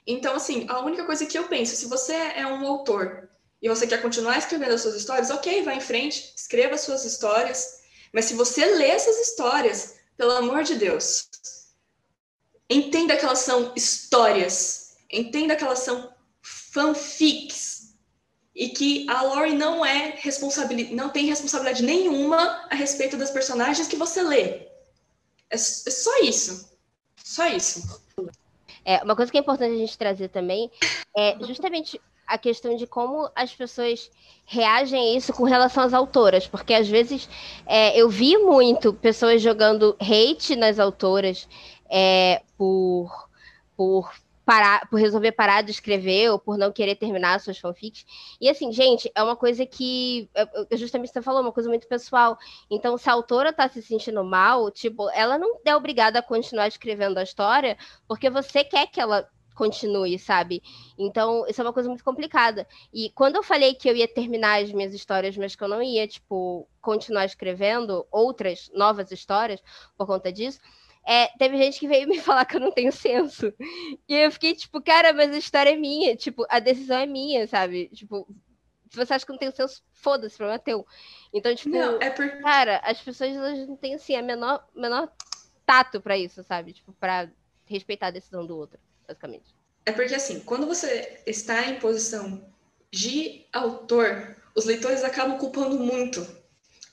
[0.07, 3.29] Então, assim, a única coisa que eu penso, se você é um autor
[3.61, 7.05] e você quer continuar escrevendo as suas histórias, ok, vá em frente, escreva as suas
[7.05, 7.81] histórias,
[8.13, 11.29] mas se você lê essas histórias, pelo amor de Deus,
[12.69, 17.95] entenda que elas são histórias, entenda que elas são fanfics
[18.55, 23.89] e que a Lori não é responsabilidade, não tem responsabilidade nenhuma a respeito das personagens
[23.89, 24.69] que você lê.
[25.49, 26.71] É, é só isso.
[27.23, 28.03] Só isso.
[28.85, 30.71] É, uma coisa que é importante a gente trazer também
[31.17, 34.09] é justamente a questão de como as pessoas
[34.47, 37.29] reagem a isso com relação às autoras, porque às vezes
[37.67, 41.49] é, eu vi muito pessoas jogando hate nas autoras
[41.91, 43.29] é, por,
[43.77, 44.13] por
[44.51, 48.05] parar, por resolver parar de escrever ou por não querer terminar suas fanfics.
[48.41, 50.29] E assim, gente, é uma coisa que
[50.73, 52.37] justamente você falou, uma coisa muito pessoal.
[52.69, 56.67] Então, se a autora tá se sentindo mal, tipo, ela não é obrigada a continuar
[56.67, 57.79] escrevendo a história
[58.09, 60.61] porque você quer que ela continue, sabe?
[60.99, 62.67] Então, isso é uma coisa muito complicada.
[62.93, 65.81] E quando eu falei que eu ia terminar as minhas histórias, mas que eu não
[65.81, 69.63] ia, tipo, continuar escrevendo outras novas histórias
[69.97, 70.59] por conta disso,
[71.07, 73.53] é, teve gente que veio me falar que eu não tenho senso.
[74.09, 76.17] E eu fiquei tipo, cara, mas a história é minha.
[76.17, 77.89] Tipo, a decisão é minha, sabe?
[77.89, 78.27] Tipo,
[78.91, 80.87] se você acha que não tem senso, foda-se, problema é teu.
[81.33, 82.29] Então, tipo, não, é por...
[82.41, 85.11] cara, as pessoas elas não têm, assim, a menor, menor
[85.65, 86.73] tato para isso, sabe?
[86.73, 87.31] Tipo, pra
[87.67, 89.55] respeitar a decisão do outro, basicamente.
[89.87, 92.45] É porque, assim, quando você está em posição
[92.91, 96.27] de autor, os leitores acabam culpando muito.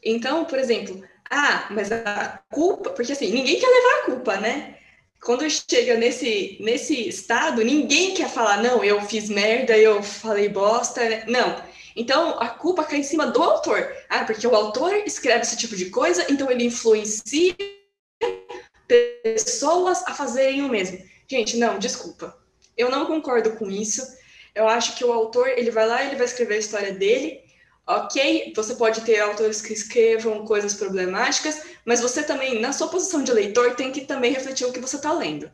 [0.03, 4.77] Então, por exemplo, ah, mas a culpa, porque assim, ninguém quer levar a culpa, né?
[5.21, 11.03] Quando chega nesse, nesse estado, ninguém quer falar, não, eu fiz merda, eu falei bosta,
[11.07, 11.25] né?
[11.27, 11.61] não.
[11.95, 13.91] Então, a culpa cai em cima do autor.
[14.07, 17.55] Ah, porque o autor escreve esse tipo de coisa, então ele influencia
[18.87, 20.99] pessoas a fazerem o mesmo.
[21.27, 22.37] Gente, não, desculpa.
[22.77, 24.05] Eu não concordo com isso.
[24.53, 27.41] Eu acho que o autor, ele vai lá, ele vai escrever a história dele,
[27.87, 28.51] ok?
[28.53, 33.31] Você pode ter autores que escrevam coisas problemáticas, mas você também, na sua posição de
[33.31, 35.49] leitor, tem que também refletir o que você está lendo.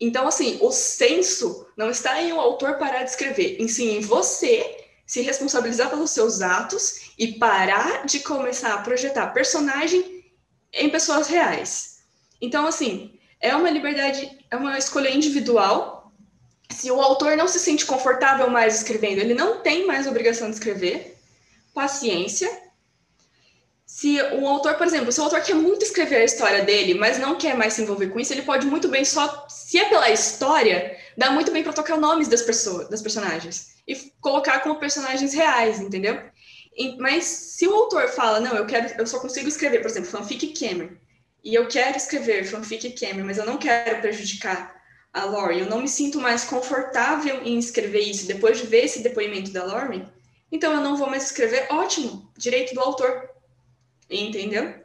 [0.00, 4.00] Então, assim, o senso não está em o autor parar de escrever, em sim em
[4.00, 10.24] você se responsabilizar pelos seus atos e parar de começar a projetar personagem
[10.72, 11.98] em pessoas reais.
[12.40, 16.10] Então, assim, é uma liberdade, é uma escolha individual.
[16.70, 20.56] Se o autor não se sente confortável mais escrevendo, ele não tem mais obrigação de
[20.56, 21.11] escrever
[21.74, 22.50] paciência.
[23.84, 27.18] Se o autor, por exemplo, se o autor quer muito escrever a história dele, mas
[27.18, 30.10] não quer mais se envolver com isso, ele pode muito bem só, se é pela
[30.10, 35.34] história, dá muito bem para tocar nomes das pessoas, das personagens e colocar como personagens
[35.34, 36.18] reais, entendeu?
[36.76, 40.10] E, mas se o autor fala, não, eu quero, eu só consigo escrever, por exemplo,
[40.10, 40.94] fanfic Cameron,
[41.44, 44.74] e eu quero escrever fanfic Cameron, mas eu não quero prejudicar
[45.12, 49.02] a Lauren, eu não me sinto mais confortável em escrever isso depois de ver esse
[49.02, 50.06] depoimento da Lauren,
[50.52, 53.30] então eu não vou mais escrever, ótimo, direito do autor.
[54.10, 54.82] Entendeu?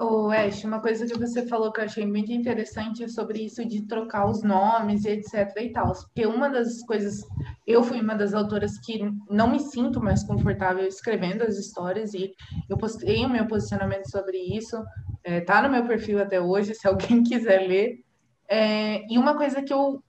[0.00, 3.64] O Ash, uma coisa que você falou que eu achei muito interessante é sobre isso
[3.64, 5.92] de trocar os nomes e etc e tal.
[5.92, 7.26] Porque uma das coisas,
[7.66, 12.32] eu fui uma das autoras que não me sinto mais confortável escrevendo as histórias e
[12.70, 14.80] eu postei o meu posicionamento sobre isso,
[15.24, 17.96] é, tá no meu perfil até hoje, se alguém quiser ler.
[18.48, 20.00] É, e uma coisa que eu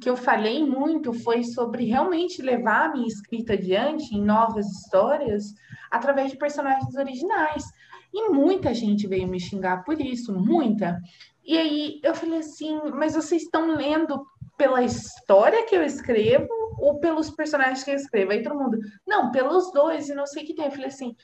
[0.00, 5.54] que eu falei muito foi sobre realmente levar a minha escrita adiante em novas histórias
[5.90, 7.64] através de personagens originais.
[8.12, 10.98] E muita gente veio me xingar por isso, muita.
[11.44, 14.26] E aí eu falei assim, mas vocês estão lendo
[14.56, 18.32] pela história que eu escrevo ou pelos personagens que eu escrevo?
[18.32, 20.66] Aí todo mundo, não, pelos dois, e não sei o que tem.
[20.66, 21.16] Eu falei assim,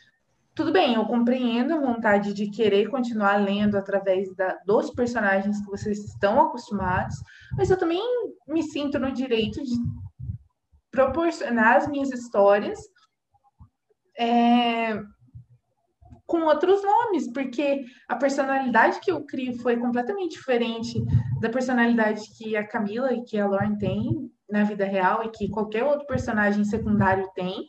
[0.55, 5.71] tudo bem, eu compreendo a vontade de querer continuar lendo através da, dos personagens que
[5.71, 7.17] vocês estão acostumados,
[7.57, 8.01] mas eu também
[8.47, 9.75] me sinto no direito de
[10.91, 12.79] proporcionar as minhas histórias
[14.17, 14.97] é,
[16.27, 21.03] com outros nomes, porque a personalidade que eu crio foi completamente diferente
[21.41, 25.51] da personalidade que a Camila e que a Lauren tem na vida real e que
[25.51, 27.67] qualquer outro personagem secundário tem.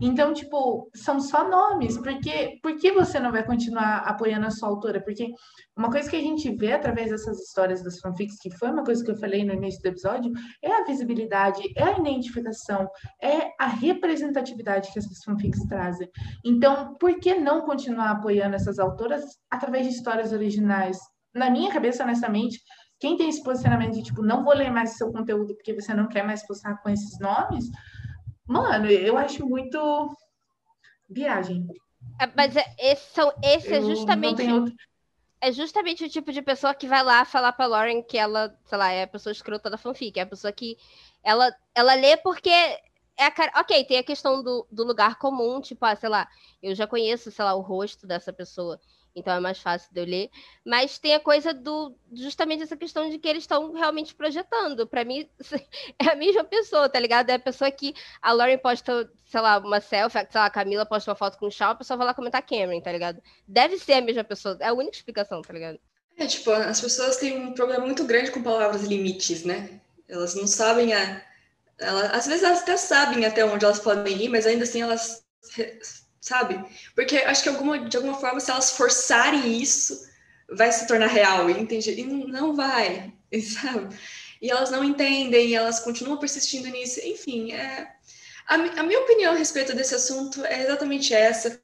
[0.00, 1.96] Então, tipo, são só nomes.
[1.98, 5.02] Porque, por que você não vai continuar apoiando a sua autora?
[5.02, 5.30] Porque
[5.76, 9.04] uma coisa que a gente vê através dessas histórias das fanfics, que foi uma coisa
[9.04, 10.32] que eu falei no início do episódio,
[10.62, 12.88] é a visibilidade, é a identificação,
[13.22, 16.08] é a representatividade que essas fanfics trazem.
[16.44, 20.98] Então, por que não continuar apoiando essas autoras através de histórias originais?
[21.34, 22.58] Na minha cabeça, honestamente,
[22.98, 26.08] quem tem esse posicionamento de tipo, não vou ler mais seu conteúdo porque você não
[26.08, 27.66] quer mais postar com esses nomes,
[28.46, 30.16] Mano, eu acho muito
[31.08, 31.66] viagem.
[32.20, 34.42] É, mas é, esse, são, esse é justamente.
[35.38, 38.78] É justamente o tipo de pessoa que vai lá falar pra Lauren que ela, sei
[38.78, 40.18] lá, é a pessoa escrota da fanfic.
[40.18, 40.78] É a pessoa que
[41.22, 43.52] ela, ela lê porque é a cara.
[43.56, 46.28] Ok, tem a questão do, do lugar comum, tipo, ah, sei lá,
[46.62, 48.80] eu já conheço, sei lá, o rosto dessa pessoa
[49.16, 50.30] então é mais fácil de eu ler.
[50.64, 54.86] Mas tem a coisa do justamente essa questão de que eles estão realmente projetando.
[54.86, 55.26] Para mim,
[55.98, 57.30] é a mesma pessoa, tá ligado?
[57.30, 60.84] É a pessoa que a Lauren posta, sei lá, uma selfie, sei lá, a Camila
[60.84, 63.22] posta uma foto com o Shaw, a pessoa vai lá comentar Cameron, tá ligado?
[63.48, 65.78] Deve ser a mesma pessoa, é a única explicação, tá ligado?
[66.18, 69.80] É, tipo, as pessoas têm um problema muito grande com palavras limites, né?
[70.06, 71.22] Elas não sabem a.
[71.78, 75.24] Ela, às vezes elas até sabem até onde elas podem ir, mas ainda assim elas
[76.20, 76.64] sabe?
[76.94, 80.08] Porque acho que alguma, de alguma forma, se elas forçarem isso,
[80.50, 81.90] vai se tornar real, entende?
[81.90, 83.12] E não vai,
[83.42, 83.96] sabe?
[84.40, 87.00] E elas não entendem, elas continuam persistindo nisso.
[87.04, 87.88] Enfim, é...
[88.46, 91.60] a, a minha opinião a respeito desse assunto é exatamente essa.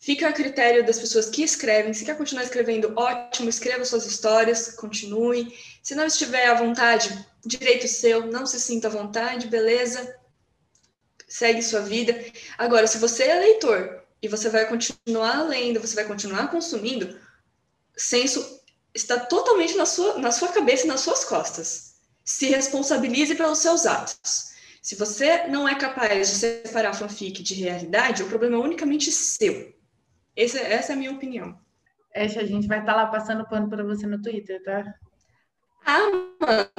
[0.00, 1.92] Fica a critério das pessoas que escrevem.
[1.92, 5.52] Se quer continuar escrevendo, ótimo, escreva suas histórias, continue.
[5.82, 10.15] Se não estiver à vontade, direito seu, não se sinta à vontade, beleza?
[11.26, 12.18] Segue sua vida.
[12.56, 17.18] Agora, se você é leitor e você vai continuar lendo, você vai continuar consumindo,
[17.96, 18.60] senso
[18.94, 21.96] está totalmente na sua, na sua cabeça e nas suas costas.
[22.24, 24.54] Se responsabilize pelos seus atos.
[24.82, 29.74] Se você não é capaz de separar fanfic de realidade, o problema é unicamente seu.
[30.36, 31.58] Essa, essa é a minha opinião.
[32.12, 34.94] Essa a gente vai estar tá lá passando pano para você no Twitter, tá?
[35.84, 36.10] Ah,
[36.40, 36.70] mano.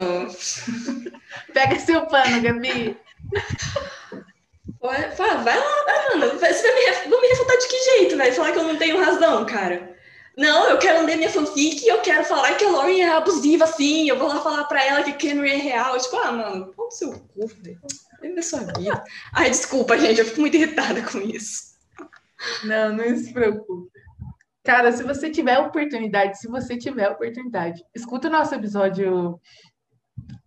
[1.52, 2.96] Pega seu pano, Gabi.
[5.16, 6.38] Fala, vai lá, mano.
[6.38, 8.34] Você vai me, vai me refutar de que jeito, velho?
[8.34, 9.96] Falar que eu não tenho razão, cara.
[10.36, 13.64] Não, eu quero ler minha fanfic e eu quero falar que a Lauren é abusiva,
[13.64, 14.08] assim.
[14.08, 15.98] Eu vou lá falar pra ela que Henry é real.
[15.98, 17.80] Tipo, ah, mano, põe seu cu, velho.
[18.20, 19.02] Vive sua vida.
[19.32, 20.20] Ai, desculpa, gente.
[20.20, 21.74] Eu fico muito irritada com isso.
[22.64, 23.90] Não, não se preocupe.
[24.62, 29.40] Cara, se você tiver oportunidade, se você tiver oportunidade, escuta o nosso episódio.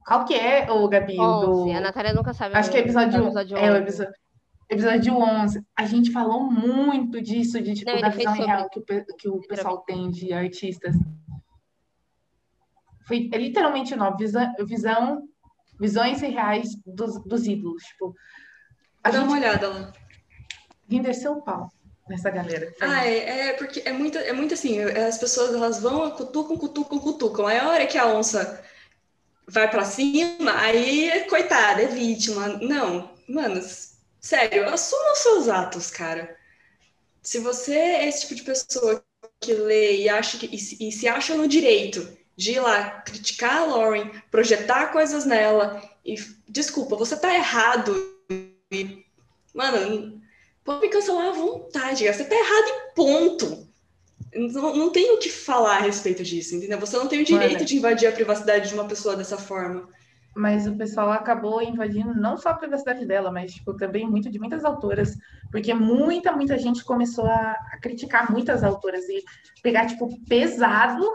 [0.10, 1.20] Qual que é, o Gabi?
[1.20, 1.45] 11.
[1.45, 1.72] Do...
[1.72, 2.57] A Natália nunca sabe.
[2.57, 3.64] Acho que é episódio, episódio 11.
[3.64, 4.14] É, o episódio
[4.68, 8.84] episódio 11, a gente falou muito disso, de tipo, Não, da visão real que o,
[9.18, 10.95] que o pessoal tem de artistas.
[13.07, 15.24] Foi é literalmente não, visão, visão,
[15.80, 17.84] visões reais dos, dos ídolos.
[17.84, 18.16] Tipo,
[19.03, 19.28] a Dá gente...
[19.28, 19.93] uma olhada lá.
[20.88, 21.70] Vim descer o pau
[22.07, 22.74] nessa galera.
[22.82, 26.99] Ah, é, é, porque é muito, é muito assim, as pessoas elas vão, cutucam, cutucam,
[26.99, 27.45] cutucam.
[27.45, 28.64] Aí a hora que a onça
[29.50, 32.47] vai para cima, aí, coitada, é vítima.
[32.62, 33.62] Não, mano,
[34.20, 36.38] Sério, assuma os seus atos, cara.
[37.24, 39.04] Se você é esse tipo de pessoa
[39.39, 43.58] que lê e, acha que, e, e se acha no direito de ir lá criticar
[43.58, 46.16] a Lauren, projetar coisas nela, e
[46.47, 47.95] desculpa, você tá errado.
[49.54, 50.22] Mano,
[50.64, 53.68] pode me cancelar à vontade, você tá errado e ponto.
[54.34, 56.80] Não, não tem o que falar a respeito disso, entendeu?
[56.80, 57.65] Você não tem o direito Mano.
[57.65, 59.89] de invadir a privacidade de uma pessoa dessa forma
[60.36, 64.39] mas o pessoal acabou invadindo não só a privacidade dela, mas tipo, também muito de
[64.39, 65.17] muitas autoras,
[65.51, 69.23] porque muita, muita gente começou a, a criticar muitas autoras e
[69.61, 71.05] pegar, tipo, pesado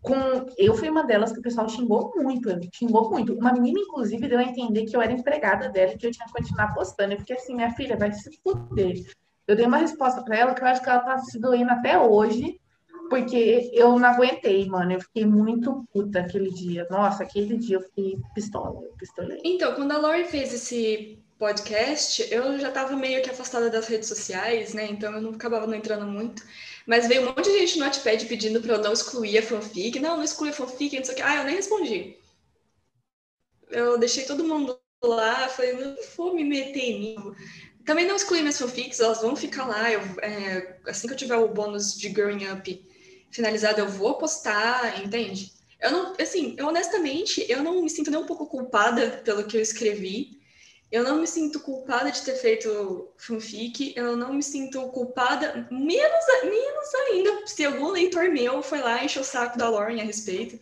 [0.00, 0.46] com.
[0.56, 3.34] Eu fui uma delas que o pessoal xingou muito, xingou muito.
[3.34, 6.26] Uma menina, inclusive, deu a entender que eu era empregada dela e que eu tinha
[6.26, 7.14] que continuar postando.
[7.14, 9.04] Eu fiquei assim, minha filha, vai se fuder.
[9.48, 11.98] Eu dei uma resposta para ela que eu acho que ela tá se doendo até
[11.98, 12.60] hoje,
[13.08, 14.92] porque eu não aguentei, mano.
[14.92, 16.86] Eu fiquei muito puta aquele dia.
[16.90, 19.40] Nossa, aquele dia eu fiquei pistola, pistolei.
[19.42, 24.08] Então, quando a Lori fez esse podcast, eu já tava meio que afastada das redes
[24.08, 24.86] sociais, né?
[24.90, 26.44] Então eu não acabava não entrando muito.
[26.86, 29.98] Mas veio um monte de gente no Notepad pedindo pra eu não excluir a fanfic.
[29.98, 31.22] Não, não exclui a fanfic, não sei o que.
[31.22, 32.18] Ah, eu nem respondi.
[33.70, 37.34] Eu deixei todo mundo lá, falei, não vou me meter em mim.
[37.88, 39.90] Também não excluí minhas fanfics, elas vão ficar lá.
[39.90, 42.86] Eu, é, assim que eu tiver o bônus de Growing Up
[43.30, 45.54] finalizado, eu vou postar, entende?
[45.80, 49.56] Eu não, assim, eu honestamente, eu não me sinto nem um pouco culpada pelo que
[49.56, 50.38] eu escrevi.
[50.92, 56.24] Eu não me sinto culpada de ter feito fanfic, eu não me sinto culpada, menos,
[56.44, 60.04] menos ainda se algum leitor meu foi lá e encheu o saco da Lauren a
[60.04, 60.60] respeito,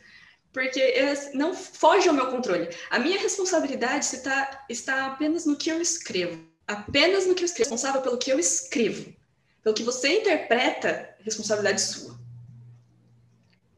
[0.53, 0.95] porque
[1.35, 2.69] não foge ao meu controle.
[2.89, 6.55] A minha responsabilidade está, está apenas no que eu escrevo.
[6.67, 7.71] Apenas no que eu escrevo.
[7.71, 9.15] Responsável pelo que eu escrevo.
[9.63, 12.19] Pelo que você interpreta, responsabilidade sua.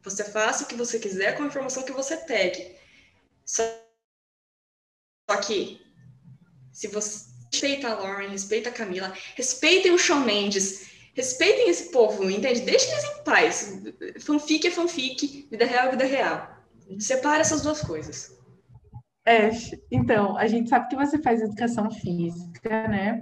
[0.02, 2.76] Você faça o que você quiser com a informação que você pegue.
[3.44, 3.62] Só
[5.46, 5.82] que,
[6.72, 12.30] se você respeita a Lauren, respeita a Camila, respeitem o Shawn Mendes, respeitem esse povo,
[12.30, 12.60] entende?
[12.60, 13.82] Deixem eles em paz.
[14.20, 16.64] Fanfic é fanfic, vida real é vida real.
[16.98, 18.37] Separa essas duas coisas.
[19.28, 19.50] É,
[19.90, 23.20] então, a gente sabe que você faz educação física, né?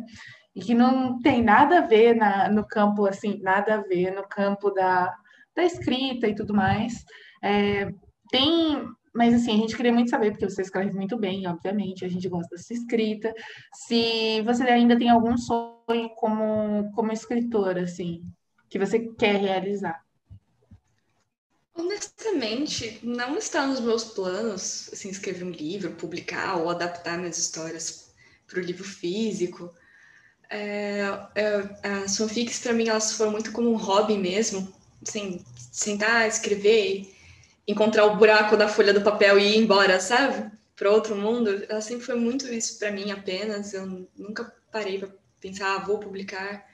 [0.54, 4.22] E que não tem nada a ver na, no campo, assim, nada a ver no
[4.22, 5.12] campo da,
[5.52, 7.04] da escrita e tudo mais.
[7.42, 7.90] É,
[8.30, 12.08] tem, mas assim, a gente queria muito saber, porque você escreve muito bem, obviamente, a
[12.08, 13.34] gente gosta da sua escrita.
[13.74, 18.22] Se você ainda tem algum sonho como, como escritora, assim,
[18.70, 20.05] que você quer realizar.
[21.76, 28.14] Honestamente, não está nos meus planos assim, escrever um livro, publicar ou adaptar minhas histórias
[28.46, 29.72] para o livro físico.
[30.48, 31.02] É,
[31.34, 34.74] é, as fanfics, para mim, elas foram muito como um hobby mesmo
[35.04, 37.14] sem sentar, escrever,
[37.66, 40.50] encontrar o buraco da folha do papel e ir embora, sabe?
[40.74, 41.64] Para outro mundo.
[41.68, 43.74] Ela sempre foi muito isso para mim apenas.
[43.74, 45.10] Eu nunca parei para
[45.40, 46.66] pensar, ah, vou publicar.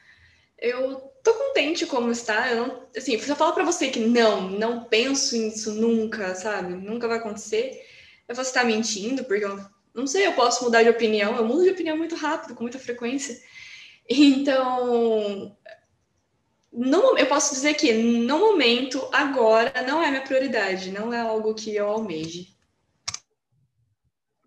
[0.58, 2.50] Eu tô contente como está.
[2.50, 6.74] Eu não, assim, se eu falar para você que não, não penso nisso nunca, sabe?
[6.74, 7.80] Nunca vai acontecer.
[8.28, 9.64] Eu vou estar mentindo, porque eu
[9.94, 11.36] não sei, eu posso mudar de opinião.
[11.36, 13.40] Eu mudo de opinião muito rápido, com muita frequência.
[14.08, 15.56] Então,
[16.72, 21.54] no, eu posso dizer que no momento, agora, não é minha prioridade, não é algo
[21.54, 22.48] que eu almeje.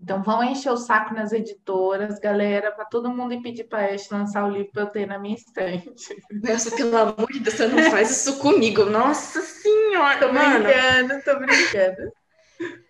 [0.06, 4.08] Então vão encher o saco nas editoras, galera, para todo mundo ir pedir para Ash
[4.12, 6.16] lançar o livro para eu ter na minha estante.
[6.44, 8.86] Nossa, pelo amor de Deus, você não faz isso comigo.
[8.86, 10.20] Nossa Senhora!
[10.20, 10.64] Tô mano.
[10.64, 12.12] brincando, tô brincando.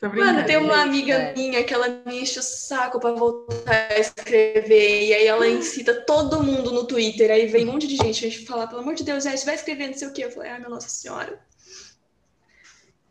[0.01, 0.34] Tô brincando.
[0.34, 5.05] Mano, tem uma amiga minha que ela me enche o saco pra voltar a escrever.
[5.05, 7.32] E aí ela incita todo mundo no Twitter.
[7.32, 9.93] Aí vem um monte de gente falar, pelo amor de Deus, Ash, vai escrever não
[9.93, 10.26] sei o quê.
[10.26, 11.39] Eu falei, ai, minha Nossa Senhora.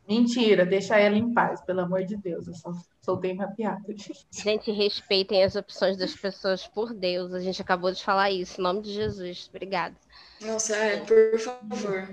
[0.07, 2.47] Mentira, deixa ela em paz, pelo amor de Deus.
[2.47, 4.27] Eu só soltei uma piada, gente.
[4.31, 7.33] Gente, respeitem as opções das pessoas, por Deus.
[7.33, 8.61] A gente acabou de falar isso.
[8.61, 9.49] Em nome de Jesus.
[9.49, 9.95] Obrigada.
[10.43, 12.09] Nossa, é, por favor.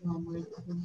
[0.00, 0.84] Pelo amor de Deus.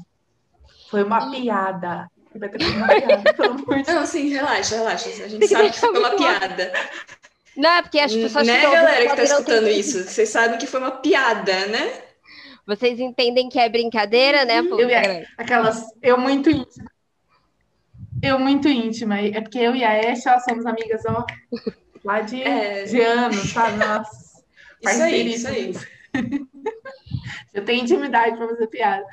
[0.90, 2.10] Foi uma piada.
[2.36, 5.24] Vai ter uma piada, pelo amor de Não, assim, relaxa, relaxa.
[5.24, 6.74] A gente sabe que foi uma piada.
[7.56, 10.04] Não, é porque as pessoas né, que galera que tá escutando isso?
[10.04, 12.05] Vocês sabem que foi uma piada, né?
[12.66, 14.82] Vocês entendem que é brincadeira, né, povo?
[14.82, 15.84] Eu ia- Aquelas.
[16.02, 16.90] Eu muito íntima.
[18.22, 19.20] Eu muito íntima.
[19.20, 21.26] É porque eu e a Ash, ó, somos amigas, ó,
[22.04, 22.84] lá de, É.
[22.86, 23.78] de anos, sabe?
[23.78, 24.26] Nossa.
[24.86, 25.74] Isso aí, isso aí.
[27.54, 29.06] Eu tenho intimidade pra fazer piada.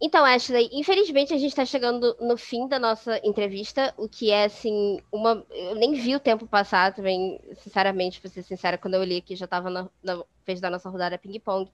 [0.00, 4.44] Então, Ashley, infelizmente a gente está chegando no fim da nossa entrevista, o que é,
[4.44, 5.44] assim, uma.
[5.50, 9.34] Eu nem vi o tempo passar também, sinceramente, pra ser sincera, quando eu olhei aqui
[9.36, 11.70] já estava na, na vez da nossa rodada ping-pong,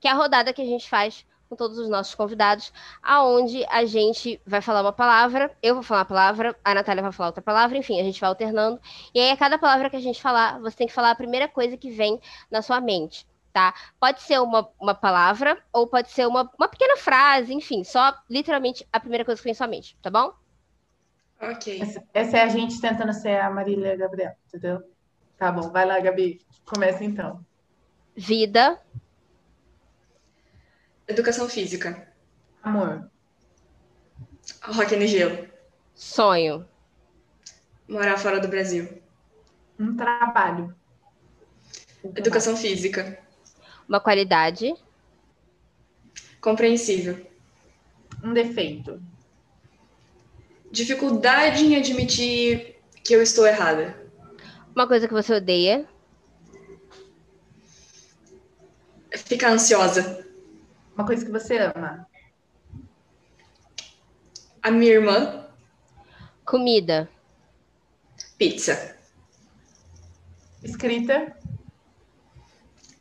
[0.00, 3.84] que é a rodada que a gente faz com todos os nossos convidados, aonde a
[3.84, 7.42] gente vai falar uma palavra, eu vou falar uma palavra, a Natália vai falar outra
[7.42, 8.80] palavra, enfim, a gente vai alternando.
[9.14, 11.46] E aí, a cada palavra que a gente falar, você tem que falar a primeira
[11.46, 12.18] coisa que vem
[12.50, 13.74] na sua mente tá?
[14.00, 18.86] Pode ser uma, uma palavra ou pode ser uma, uma pequena frase, enfim, só literalmente
[18.90, 20.32] a primeira coisa que vem em sua mente, tá bom?
[21.38, 21.82] Ok.
[21.82, 24.82] Essa, essa é a gente tentando ser a Marília e a Gabriela, entendeu?
[25.36, 26.40] Tá bom, vai lá, Gabi.
[26.64, 27.44] Começa então.
[28.16, 28.78] Vida,
[31.08, 32.08] Educação física.
[32.62, 33.10] Amor,
[34.62, 35.48] Rock no gelo.
[35.94, 36.66] sonho,
[37.88, 39.02] Morar fora do Brasil.
[39.78, 40.74] um trabalho.
[42.16, 43.18] Educação física.
[43.88, 44.74] uma qualidade,
[46.40, 47.24] Compreensível.
[48.22, 49.00] Um defeito.
[50.72, 53.96] Dificuldade em admitir que eu estou errada.
[54.74, 55.86] uma coisa que você odeia,
[59.16, 60.26] Ficar ansiosa.
[60.94, 62.06] Uma coisa que você ama.
[64.62, 65.46] A minha irmã,
[66.44, 67.08] comida,
[68.38, 68.96] pizza.
[70.62, 71.36] Escrita.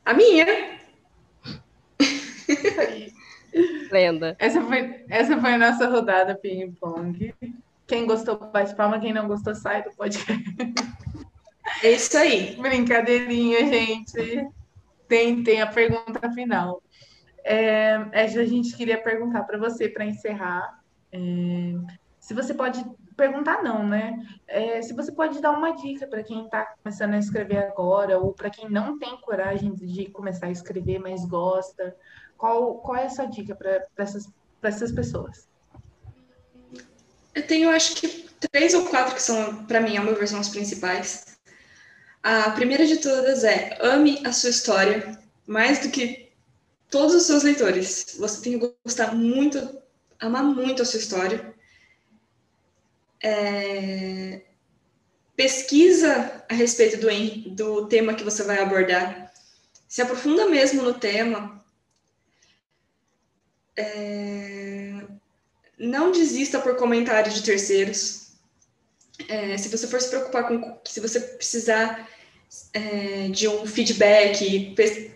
[0.03, 0.45] A minha,
[3.91, 4.36] lenda.
[4.39, 7.34] Essa foi, essa foi a nossa rodada ping-pong.
[7.86, 8.99] Quem gostou, bate palma.
[8.99, 10.43] Quem não gostou, sai do podcast.
[11.84, 12.55] é isso aí.
[12.55, 14.49] Brincadeirinha, gente.
[15.12, 16.82] Tem, tem a pergunta final.
[17.43, 20.80] É, a gente queria perguntar para você, para encerrar,
[21.12, 21.20] é,
[22.18, 22.82] se você pode
[23.18, 24.18] perguntar, não, né?
[24.47, 28.32] É, se você pode dar uma dica para quem está começando a escrever agora, ou
[28.32, 31.93] para quem não tem coragem de começar a escrever, mas gosta.
[32.38, 34.30] Qual, qual é a sua dica para essas,
[34.64, 35.45] essas pessoas?
[37.36, 40.39] Eu tenho, acho que, três ou quatro que são, para mim, ao meu ver, são
[40.39, 41.31] as principais.
[42.24, 46.32] A primeira de todas é ame a sua história mais do que
[46.90, 48.16] todos os seus leitores.
[48.20, 49.82] Você tem que gostar muito,
[50.20, 51.54] amar muito a sua história.
[53.24, 54.42] É,
[55.36, 59.32] Pesquisa a respeito do, do tema que você vai abordar.
[59.88, 61.64] Se aprofunda mesmo no tema.
[63.76, 65.04] É,
[65.80, 68.31] Não desista por comentários de terceiros.
[69.28, 72.10] É, se você for se preocupar com, se você precisar
[72.74, 74.76] é, de um feedback,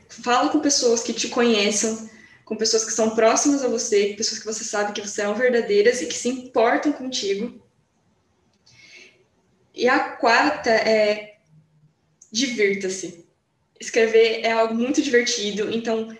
[0.09, 2.09] fala com pessoas que te conheçam,
[2.45, 6.05] com pessoas que são próximas a você, pessoas que você sabe que são verdadeiras e
[6.05, 7.61] que se importam contigo.
[9.73, 11.35] E a quarta é
[12.31, 13.25] divirta-se.
[13.79, 16.17] Escrever é algo muito divertido, então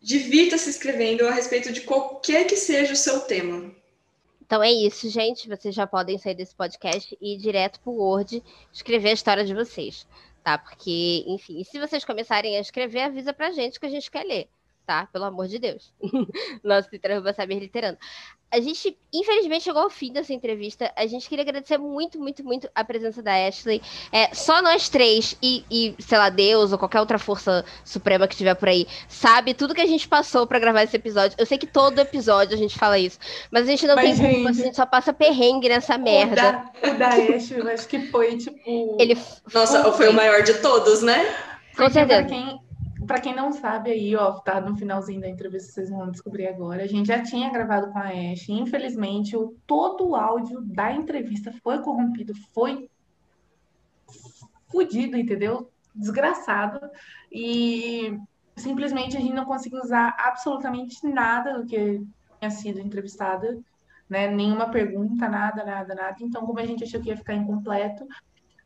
[0.00, 3.75] divirta-se escrevendo a respeito de qualquer que seja o seu tema.
[4.46, 5.48] Então é isso, gente.
[5.48, 8.42] Vocês já podem sair desse podcast e ir direto pro Word
[8.72, 10.06] escrever a história de vocês,
[10.42, 10.56] tá?
[10.56, 14.48] Porque, enfim, se vocês começarem a escrever, avisa pra gente que a gente quer ler,
[14.86, 15.08] tá?
[15.12, 15.92] Pelo amor de Deus.
[16.62, 17.98] Nosso Twitter vai saber literando.
[18.48, 20.92] A gente, infelizmente, chegou ao fim dessa entrevista.
[20.94, 23.82] A gente queria agradecer muito, muito, muito a presença da Ashley.
[24.12, 28.36] É, só nós três e, e, sei lá, Deus ou qualquer outra força suprema que
[28.36, 31.36] tiver por aí, sabe tudo que a gente passou pra gravar esse episódio.
[31.38, 33.18] Eu sei que todo episódio a gente fala isso,
[33.50, 36.70] mas a gente não Mas, tem culpa, gente, a gente só passa perrengue nessa merda.
[36.82, 38.96] O da, o da Ash, eu acho que foi tipo.
[39.00, 39.18] Ele
[39.52, 41.24] Nossa, foi o maior de todos, né?
[41.76, 42.22] Com Porque certeza.
[42.22, 42.60] Pra quem,
[43.06, 46.82] pra quem não sabe aí, ó, tá no finalzinho da entrevista, vocês vão descobrir agora.
[46.82, 48.48] A gente já tinha gravado com a Ash.
[48.48, 52.88] Infelizmente, o, todo o áudio da entrevista foi corrompido, foi
[54.68, 55.70] fudido, entendeu?
[55.94, 56.80] Desgraçado.
[57.30, 58.18] E
[58.56, 62.02] simplesmente a gente não conseguiu usar absolutamente nada do que
[62.38, 63.58] tinha sido entrevistada,
[64.08, 64.28] né?
[64.28, 66.16] Nenhuma pergunta, nada, nada, nada.
[66.20, 68.06] Então, como a gente achou que ia ficar incompleto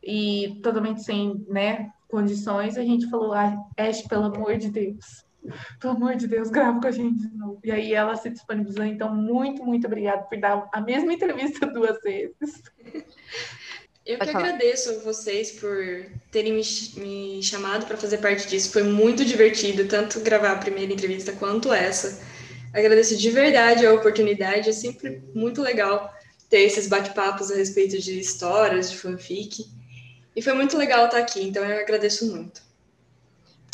[0.03, 5.25] e totalmente sem, né, condições, a gente falou, ah, Ash, pelo amor de Deus,
[5.81, 7.61] pelo amor de Deus, grava com a gente de novo.
[7.65, 8.85] E aí ela se disponibilizou.
[8.85, 12.63] Então, muito, muito obrigada por dar a mesma entrevista duas vezes.
[14.05, 16.63] Eu que agradeço vocês por terem me,
[16.97, 18.73] me chamado para fazer parte disso.
[18.73, 22.21] Foi muito divertido, tanto gravar a primeira entrevista quanto essa.
[22.73, 24.69] Agradeço de verdade a oportunidade.
[24.69, 26.13] É sempre muito legal
[26.49, 29.65] ter esses bate-papos a respeito de histórias, de fanfic.
[30.41, 32.63] E foi muito legal estar aqui, então eu agradeço muito.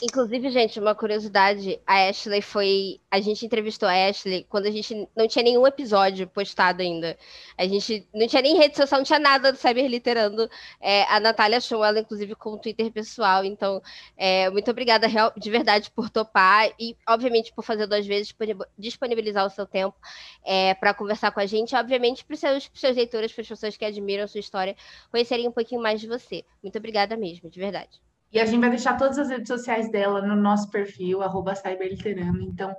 [0.03, 3.01] Inclusive, gente, uma curiosidade, a Ashley foi.
[3.11, 7.16] A gente entrevistou a Ashley quando a gente não tinha nenhum episódio postado ainda.
[7.57, 10.51] A gente não tinha nem rede social, não tinha nada do Cyberliterando.
[10.82, 13.42] É, a Natália achou ela, inclusive, com o Twitter pessoal.
[13.42, 13.82] Então,
[14.18, 18.34] é, muito obrigada de verdade por topar e, obviamente, por fazer duas vezes,
[18.76, 19.97] disponibilizar o seu tempo
[20.44, 21.74] é, para conversar com a gente.
[21.74, 24.76] Obviamente, para os seus, seus leitores, para as pessoas que admiram a sua história,
[25.11, 26.44] conhecerem um pouquinho mais de você.
[26.62, 28.05] Muito obrigada mesmo, de verdade.
[28.32, 32.42] E a gente vai deixar todas as redes sociais dela no nosso perfil, arroba cyberliterando.
[32.42, 32.74] Então,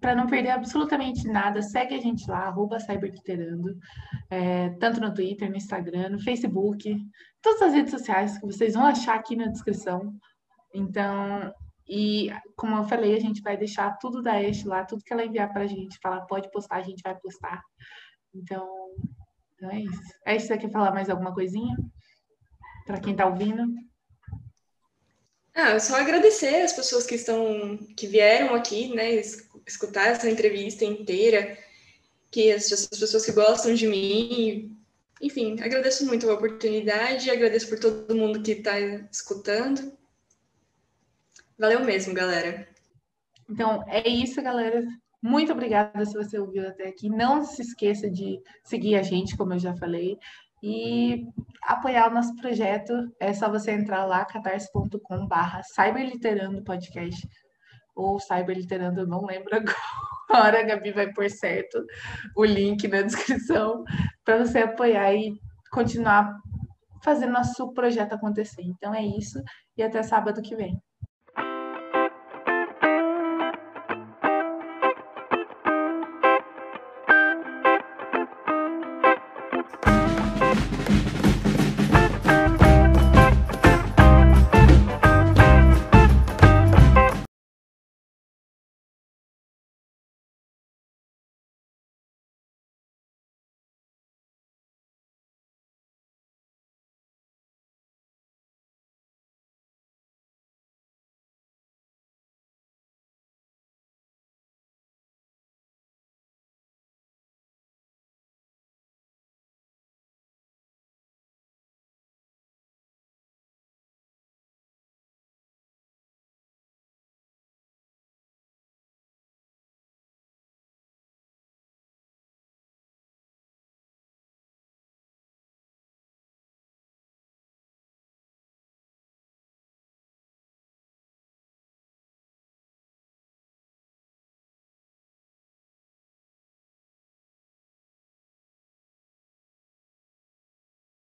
[0.00, 3.76] para não perder absolutamente nada, segue a gente lá, arroba cyberliterando,
[4.30, 6.96] é, tanto no Twitter, no Instagram, no Facebook,
[7.42, 10.14] todas as redes sociais que vocês vão achar aqui na descrição.
[10.74, 11.52] Então,
[11.86, 15.24] e como eu falei, a gente vai deixar tudo da Ash lá, tudo que ela
[15.24, 17.62] enviar para a gente, falar pode postar, a gente vai postar.
[18.34, 18.66] Então,
[19.54, 20.02] então é isso.
[20.26, 21.76] Ash, você quer falar mais alguma coisinha?
[22.86, 23.66] Para quem está ouvindo?
[25.54, 29.20] Ah, só agradecer as pessoas que estão, que vieram aqui, né,
[29.66, 31.58] escutar essa entrevista inteira,
[32.30, 34.76] que as, as pessoas que gostam de mim,
[35.20, 38.80] enfim, agradeço muito a oportunidade, agradeço por todo mundo que está
[39.10, 39.96] escutando.
[41.58, 42.66] Valeu mesmo, galera.
[43.48, 44.82] Então, é isso, galera.
[45.22, 47.08] Muito obrigada se você ouviu até aqui.
[47.08, 50.18] Não se esqueça de seguir a gente, como eu já falei.
[50.62, 51.26] E
[51.62, 57.28] apoiar o nosso projeto é só você entrar lá, catarse.com barra cyberliterando podcast
[57.94, 59.50] ou cyberliterando, não lembro
[60.30, 61.84] agora, a Gabi vai pôr certo
[62.36, 63.84] o link na descrição
[64.24, 65.34] para você apoiar e
[65.70, 66.32] continuar
[67.02, 68.62] fazendo nosso projeto acontecer.
[68.62, 69.42] Então é isso
[69.76, 70.80] e até sábado que vem.